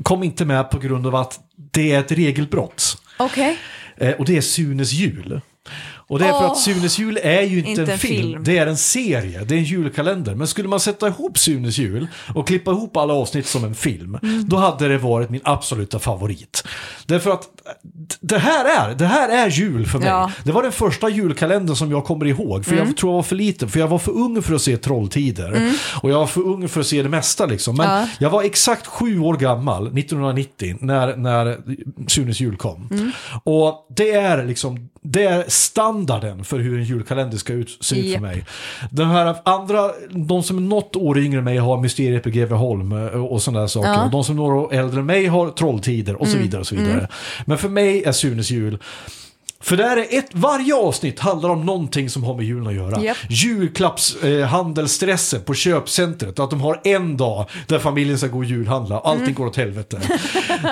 [0.03, 1.41] kom inte med på grund av att
[1.73, 3.03] det är ett regelbrott.
[3.17, 3.59] Okej.
[3.97, 5.41] Eh, och det är Sunes jul.
[6.09, 8.31] Och det är för Åh, att Sunes jul är ju inte, inte en en film.
[8.33, 8.45] film.
[8.45, 10.35] det är en serie, det är en julkalender.
[10.35, 14.19] Men skulle man sätta ihop Sunes jul och klippa ihop alla avsnitt som en film,
[14.23, 14.49] Mm.
[14.49, 16.65] då hade det varit min absoluta favorit.
[17.07, 17.43] Därför att
[18.21, 20.09] det här är, det här är jul för mig.
[20.09, 20.19] Ja.
[20.21, 20.31] Mm.
[20.45, 23.37] Det var den första julkalendern som jag kommer ihåg, för jag tror jag var för
[23.37, 25.73] liten, för jag var för ung för att se Trolltider.
[26.03, 27.77] Och jag var för ung för att se det mesta liksom.
[27.77, 28.09] Men Ja.
[28.19, 31.59] jag var exakt sju år gammal, 1990, när, när
[32.09, 32.89] Sunes jul kom.
[32.91, 33.11] Mm.
[33.45, 35.45] Och det är liksom, det är
[35.97, 38.45] standarden för hur en julkalender ska ut, se ut för mig.
[38.91, 42.93] Den här andra, de som är något år yngre än mig har Mysteriet på Greveholm
[42.93, 43.89] eh, och sådana där saker.
[43.89, 44.09] Ja.
[44.13, 46.61] De som är några år äldre än mig har Trolltider och så vidare.
[46.61, 47.09] och så vidare.
[47.47, 48.79] Men för mig är Sunes jul
[49.61, 53.03] för där är ett, varje avsnitt handlar om någonting som har med julen att göra.
[53.03, 53.17] Japp.
[53.29, 56.39] Julklappshandelsstressen på köpcentret.
[56.39, 58.99] Att de har en dag där familjen ska gå och julhandla.
[59.01, 59.35] Allting Mm.
[59.35, 60.01] går åt helvete.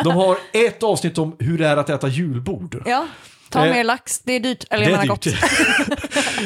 [0.05, 2.83] De har ett avsnitt om hur det är att äta julbord.
[2.87, 3.07] Ja,
[3.55, 4.21] ta Eh, mer lax.
[4.25, 4.65] Det är dyrt.
[4.71, 5.27] Eller jag menar gott.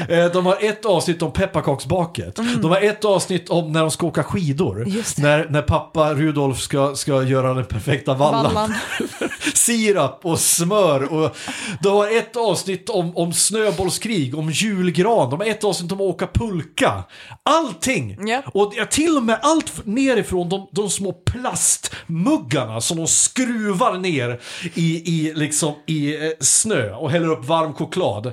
[0.08, 2.36] Eh, de har ett avsnitt om pepparkaksbaket.
[2.36, 4.82] De har ett avsnitt om när de ska åka skidor.
[4.82, 5.02] Mm.
[5.18, 8.54] När, när pappa Rudolf ska, ska göra den perfekta vallan.
[8.54, 8.74] Vallan.
[9.54, 11.12] Sirap och smör.
[11.12, 11.36] Och
[11.82, 15.30] de har ett avsnitt om, om snöbollskrig, om julgran.
[15.30, 17.04] De har ett avsnitt om att åka pulka.
[17.42, 18.16] Allting!
[18.28, 18.42] Ja.
[18.46, 24.40] Och till och med allt nerifrån de, de små plastmuggarna som de skruvar ner
[24.74, 28.32] i, i, liksom, i eh, snö och häller upp varm choklad.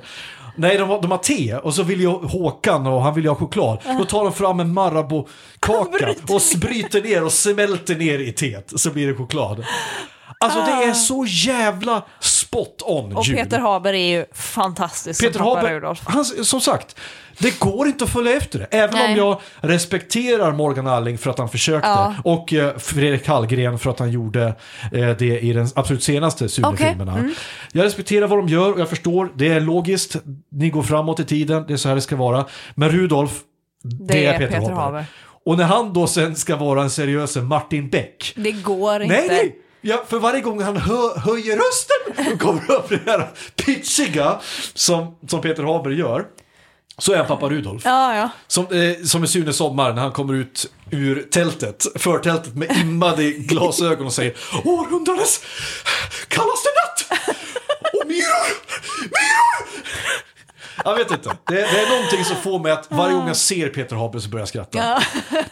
[0.56, 3.30] Nej, de har, de har te och så vill ju Håkan och han vill ju
[3.30, 3.78] ha choklad.
[3.98, 8.90] Då tar de fram en Marabou-kaka och bryter ner och smälter ner i teet så
[8.90, 9.64] blir det choklad.
[10.40, 13.36] Alltså det är så jävla spot on Och jul.
[13.36, 16.00] Peter Haber är ju fantastisk Peter som Haber, Rudolf.
[16.04, 16.96] han, som sagt,
[17.38, 18.66] det går inte att följa efter det.
[18.70, 19.12] Även Nej.
[19.12, 22.14] om jag respekterar Morgan Alling för att han försökte Ja.
[22.24, 24.44] och eh, Fredrik Hallgren för att han gjorde
[24.92, 27.12] eh, det i den absolut senaste Sune-filmerna.
[27.12, 27.34] Okej, mm.
[27.72, 30.16] Jag respekterar vad de gör och jag förstår, det är logiskt,
[30.50, 32.46] ni går framåt i tiden, det är så här det ska vara.
[32.74, 33.40] Men Rudolf,
[34.08, 35.04] det, är Peter, Haber.
[35.44, 39.14] Och när han då sen ska vara en seriös Martin Beck, Det går inte.
[39.16, 39.56] Nej, nej!
[39.88, 44.40] Ja, för varje gång han hö höjer rösten och kommer upp det här pitchiga
[44.74, 46.24] som, som Peter Haber gör.
[46.98, 47.82] Så är han pappa Rudolf.
[47.84, 48.30] Ja, ja.
[48.46, 53.30] Som, eh, som i Sune Sommar när han kommer ut ur tältet, förtältet med immade
[53.30, 55.40] glasögon och säger Århundradets
[56.28, 57.20] kallaste natt!
[57.92, 58.46] Och myror!
[59.00, 59.35] Myror!
[60.84, 61.28] Jag vet inte.
[61.28, 64.28] Det, det är någonting som får mig att varje gång jag ser Peter Haber så
[64.28, 65.02] börjar jag skratta.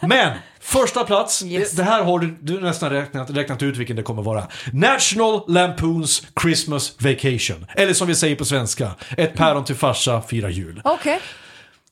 [0.01, 1.43] Men, första plats.
[1.43, 1.71] Yes.
[1.71, 4.47] Det, det här har du, du nästan räknat, räknat ut vilken det kommer vara.
[4.73, 7.65] National Lampoons Christmas Vacation.
[7.75, 10.81] Eller som vi säger på svenska, ett päron till farsa firar jul.
[10.83, 11.19] Okej.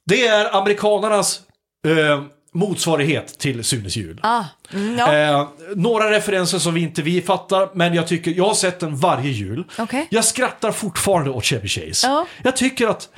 [0.05, 1.41] Det är amerikanernas
[1.87, 2.23] eh,
[2.53, 4.19] motsvarighet till Sunes jul.
[4.23, 4.43] Ah.
[4.73, 5.15] Mm, ja.
[5.17, 8.95] Eh, några referenser som vi inte vi fattar, men jag tycker, jag har sett den
[8.95, 9.63] varje jul.
[9.77, 10.07] Okej.
[10.09, 12.07] Jag skrattar fortfarande åt Chevy Chase.
[12.07, 12.25] Ja.
[12.43, 13.09] Jag tycker att,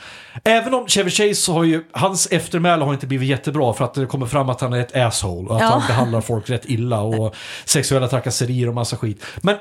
[0.43, 4.05] även om Chevy Chase har ju, hans eftermäle har inte blivit jättebra för att det
[4.05, 5.67] kommer fram att han är ett asshole och att Ja.
[5.67, 9.23] han behandlar folk rätt illa och sexuella trakasserier och massa skit.
[9.41, 9.55] Men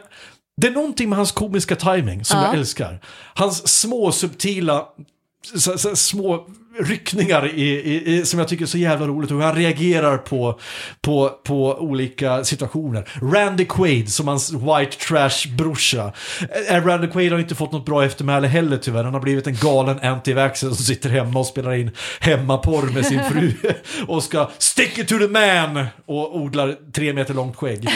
[0.56, 2.46] det är någonting med hans komiska timing som Ja.
[2.46, 3.00] jag älskar.
[3.34, 4.84] Hans små subtila
[5.94, 6.46] små
[6.78, 10.18] ryckningar i, i, i, som jag tycker är så jävla roligt och hur han reagerar
[10.18, 10.60] på,
[11.00, 13.08] på, på olika situationer.
[13.34, 16.12] Randy Quaid som hans white trash-brorsa.
[16.68, 19.04] Eh, Randy Quaid har inte fått något bra eftermäle heller tyvärr.
[19.04, 23.20] Han har blivit en galen anti-vaxxer som sitter hemma och spelar in hemmaporr med sin
[23.24, 23.52] fru
[24.06, 27.88] och ska stick it to the man och odlar tre meter långt skägg.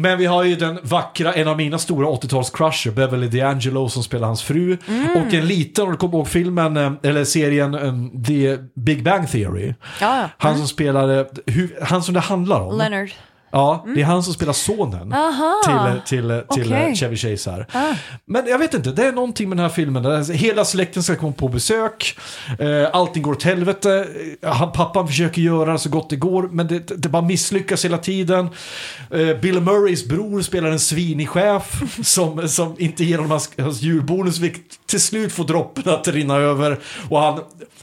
[0.00, 4.26] Men vi har ju den vackra, en av mina stora 80-tals-crusher, Beverly D'Angelo som spelar
[4.26, 4.78] hans fru.
[5.16, 9.30] Och en liten, om du kommer ihåg filmen, eh, eller serien um, The Big Bang
[9.30, 9.74] Theory.
[10.00, 10.28] Ja, ja.
[10.38, 11.26] Han som spelade,
[11.82, 12.78] han som det handlar om.
[12.78, 13.10] Leonard.
[13.52, 15.54] Ja, det är han som spelar sonen Aha.
[15.64, 16.94] till, till, till Okej.
[16.96, 17.66] Chevy Chase här.
[18.24, 20.02] Men jag vet inte, det är någonting med den här filmen.
[20.02, 22.18] Där hela släkten ska komma på besök.
[22.58, 24.06] Eh, allting går åt helvete.
[24.42, 27.98] Eh, Han, pappan försöker göra så gott det går, men det, det bara misslyckas hela
[27.98, 28.48] tiden.
[29.10, 33.82] Eh, Bill Murrays bror spelar en svinig chef som, som inte ger honom hans, hans
[33.82, 36.78] julbonus, vilket till slut får droppen att rinna över.
[37.08, 37.40] Och han,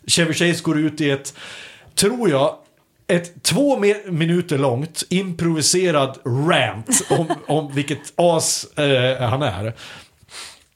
[0.08, 1.34] Chevy Chase går ut i ett,
[1.96, 2.56] tror jag,
[3.08, 9.74] ett två minuter långt improviserad rant om, om vilket as eh, han är.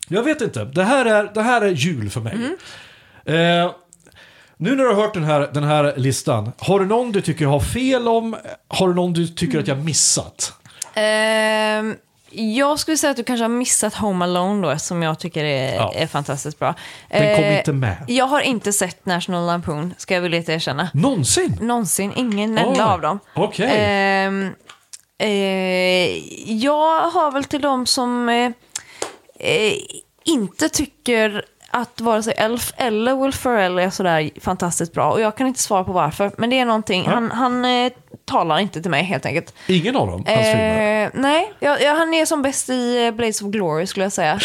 [0.08, 2.34] Jag vet inte, det här är, det här är jul för mig.
[3.26, 3.72] Eh,
[4.58, 7.46] nu när du har hört den här, den här listan, har du någon du tycker
[7.46, 8.36] jag har fel om?
[8.68, 10.54] Har du någon du tycker att jag missat?
[10.94, 11.96] Ehm,
[12.32, 15.76] jag skulle säga att du kanske har missat Home Alone då, som jag tycker är,
[15.76, 15.94] Ja.
[15.96, 16.76] är fantastiskt bra.
[17.10, 17.96] Den kom Eh, inte med.
[18.08, 20.90] Jag har inte sett National Lampoon, ska jag villigt erkänna.
[20.94, 21.58] Någonsin?
[21.62, 23.20] Någonsin, ingen enda Oj, av dem.
[23.36, 23.70] okej.
[23.78, 24.54] Ehm,
[25.18, 26.18] eh,
[26.54, 28.52] jag har väl till dem som eh,
[29.40, 29.74] eh,
[30.26, 35.12] inte tycker att vare sig Elf eller Will Ferrell är sådär fantastiskt bra.
[35.12, 36.32] Och jag kan inte svara på varför.
[36.38, 37.92] Men det är någonting, han, han eh,
[38.26, 39.54] talar inte till mig helt enkelt.
[39.68, 41.06] Ingen av dem, hans filmer.
[41.06, 44.34] Eh, nej, ja, ja, han är som bäst i Blades of Glory skulle jag säga.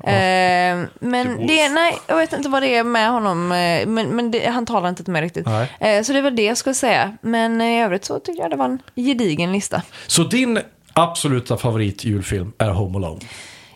[0.00, 4.30] eh, men det, nej, jag vet inte vad det är med honom, eh, men, men
[4.30, 5.46] det, han talar inte till mig riktigt.
[5.80, 7.16] Eh, så det är väl det jag skulle säga.
[7.20, 9.82] Men eh, i övrigt så tycker jag det var en gedigen lista.
[10.06, 10.60] Så din
[10.92, 13.20] absoluta favorit julfilm är Home Alone?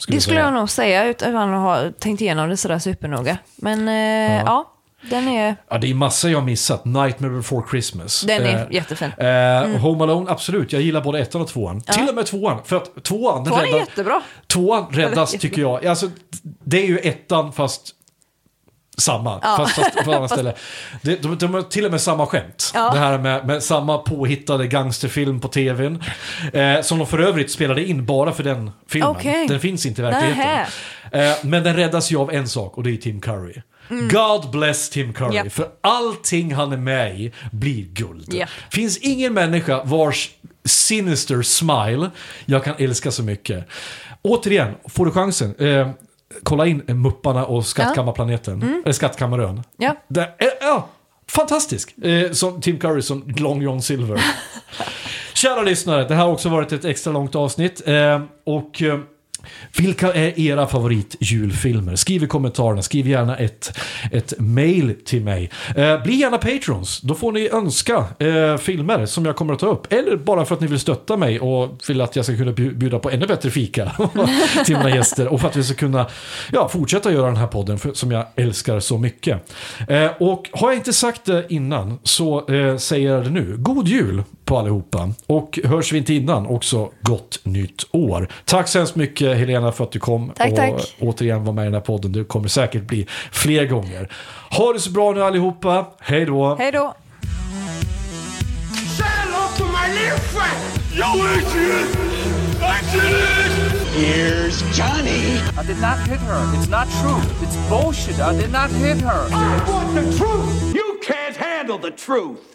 [0.08, 3.38] det skulle jag nog säga utan att ha tänkt igenom det sådär supernoga.
[3.56, 4.72] Men eh, ja.
[5.10, 6.84] Den är, Ja, det är massa jag missat.
[6.84, 8.20] Nightmare before Christmas.
[8.20, 9.10] den är Eh, jättefin.
[9.18, 9.74] Mm.
[9.74, 10.72] Eh, Home Alone, absolut.
[10.72, 11.80] Jag gillar både ettan och tvåan.
[11.80, 12.58] Till och med tvåan.
[12.64, 14.22] För att tvåan, den Tvåan är räddar- jättebra.
[14.46, 15.86] Tvåan räddas, tycker jag.
[15.86, 16.10] Alltså,
[16.64, 17.92] det är ju ettan fast
[18.98, 20.54] samma, fast, fast på annat ställe.
[21.02, 22.70] Det, de, de har till och med samma skämt.
[22.74, 22.90] Ja.
[22.92, 26.02] Det här med, med samma påhittade gangsterfilm på tvn.
[26.52, 29.10] Eh, som de för övrigt spelade in bara för den filmen.
[29.10, 29.48] Okej.
[29.48, 30.66] Den finns inte i verkligheten.
[31.12, 33.62] Eh, men den räddas ju av en sak och det är Tim Curry.
[33.88, 35.36] God bless Tim Curry.
[35.36, 35.44] Mm.
[35.44, 35.50] Ja.
[35.50, 38.34] För allting han är med i blir guld.
[38.34, 38.46] Ja.
[38.70, 40.30] Finns ingen människa vars
[40.64, 42.10] sinister smile
[42.44, 43.68] jag kan älska så mycket.
[44.22, 45.54] Återigen, får du chansen.
[45.58, 45.90] Eh,
[46.42, 48.82] kolla in Mupparna och Skattkammarplaneten.
[48.84, 49.50] Eller Skattkammarön.
[49.50, 49.62] Mm.
[49.76, 49.96] Ja.
[50.08, 50.88] Det är, ja,
[51.30, 51.98] fantastisk.
[51.98, 54.20] Eh, som Tim Curry som Long John Silver.
[55.34, 57.82] Kära lyssnare, det här har också varit ett extra långt avsnitt.
[57.88, 58.98] Eh, och eh,
[59.76, 61.96] vilka är era favoritjulfilmer?
[61.96, 63.78] Skriv i kommentarerna, skriv gärna ett,
[64.12, 65.50] ett mail till mig.
[65.76, 69.66] Eh, bli gärna patrons, då får ni önska eh, filmer som jag kommer att ta
[69.66, 69.92] upp.
[69.92, 72.98] Eller bara för att ni vill stötta mig och vill att jag ska kunna bjuda
[72.98, 73.92] på ännu bättre fika
[74.64, 75.28] till mina gäster.
[75.28, 76.06] Och för att vi ska kunna
[76.52, 79.52] ja, fortsätta göra den här podden för, som jag älskar så mycket.
[79.88, 83.56] Eh, och har jag inte sagt det innan så eh, säger jag det nu.
[83.58, 85.10] God jul på allihopa.
[85.26, 88.28] Och hörs vi inte innan också gott nytt år.
[88.44, 90.96] Tack så hemskt mycket Helena för att du kom Tack, och tack.
[91.00, 92.12] återigen var med i den här podden.
[92.12, 94.12] Det kommer säkert bli fler gånger.
[94.50, 95.86] Ha det så bra nu allihopa.
[96.00, 96.56] Hej då!
[96.58, 96.94] Hej då!
[103.96, 105.38] Here's Johnny.
[105.58, 106.44] I did not hit her.
[106.56, 107.20] It's not true.
[107.42, 108.20] It's bullshit.
[108.20, 109.26] I did not hit her.
[109.32, 110.74] I want the truth.
[110.74, 112.52] You can't handle the truth.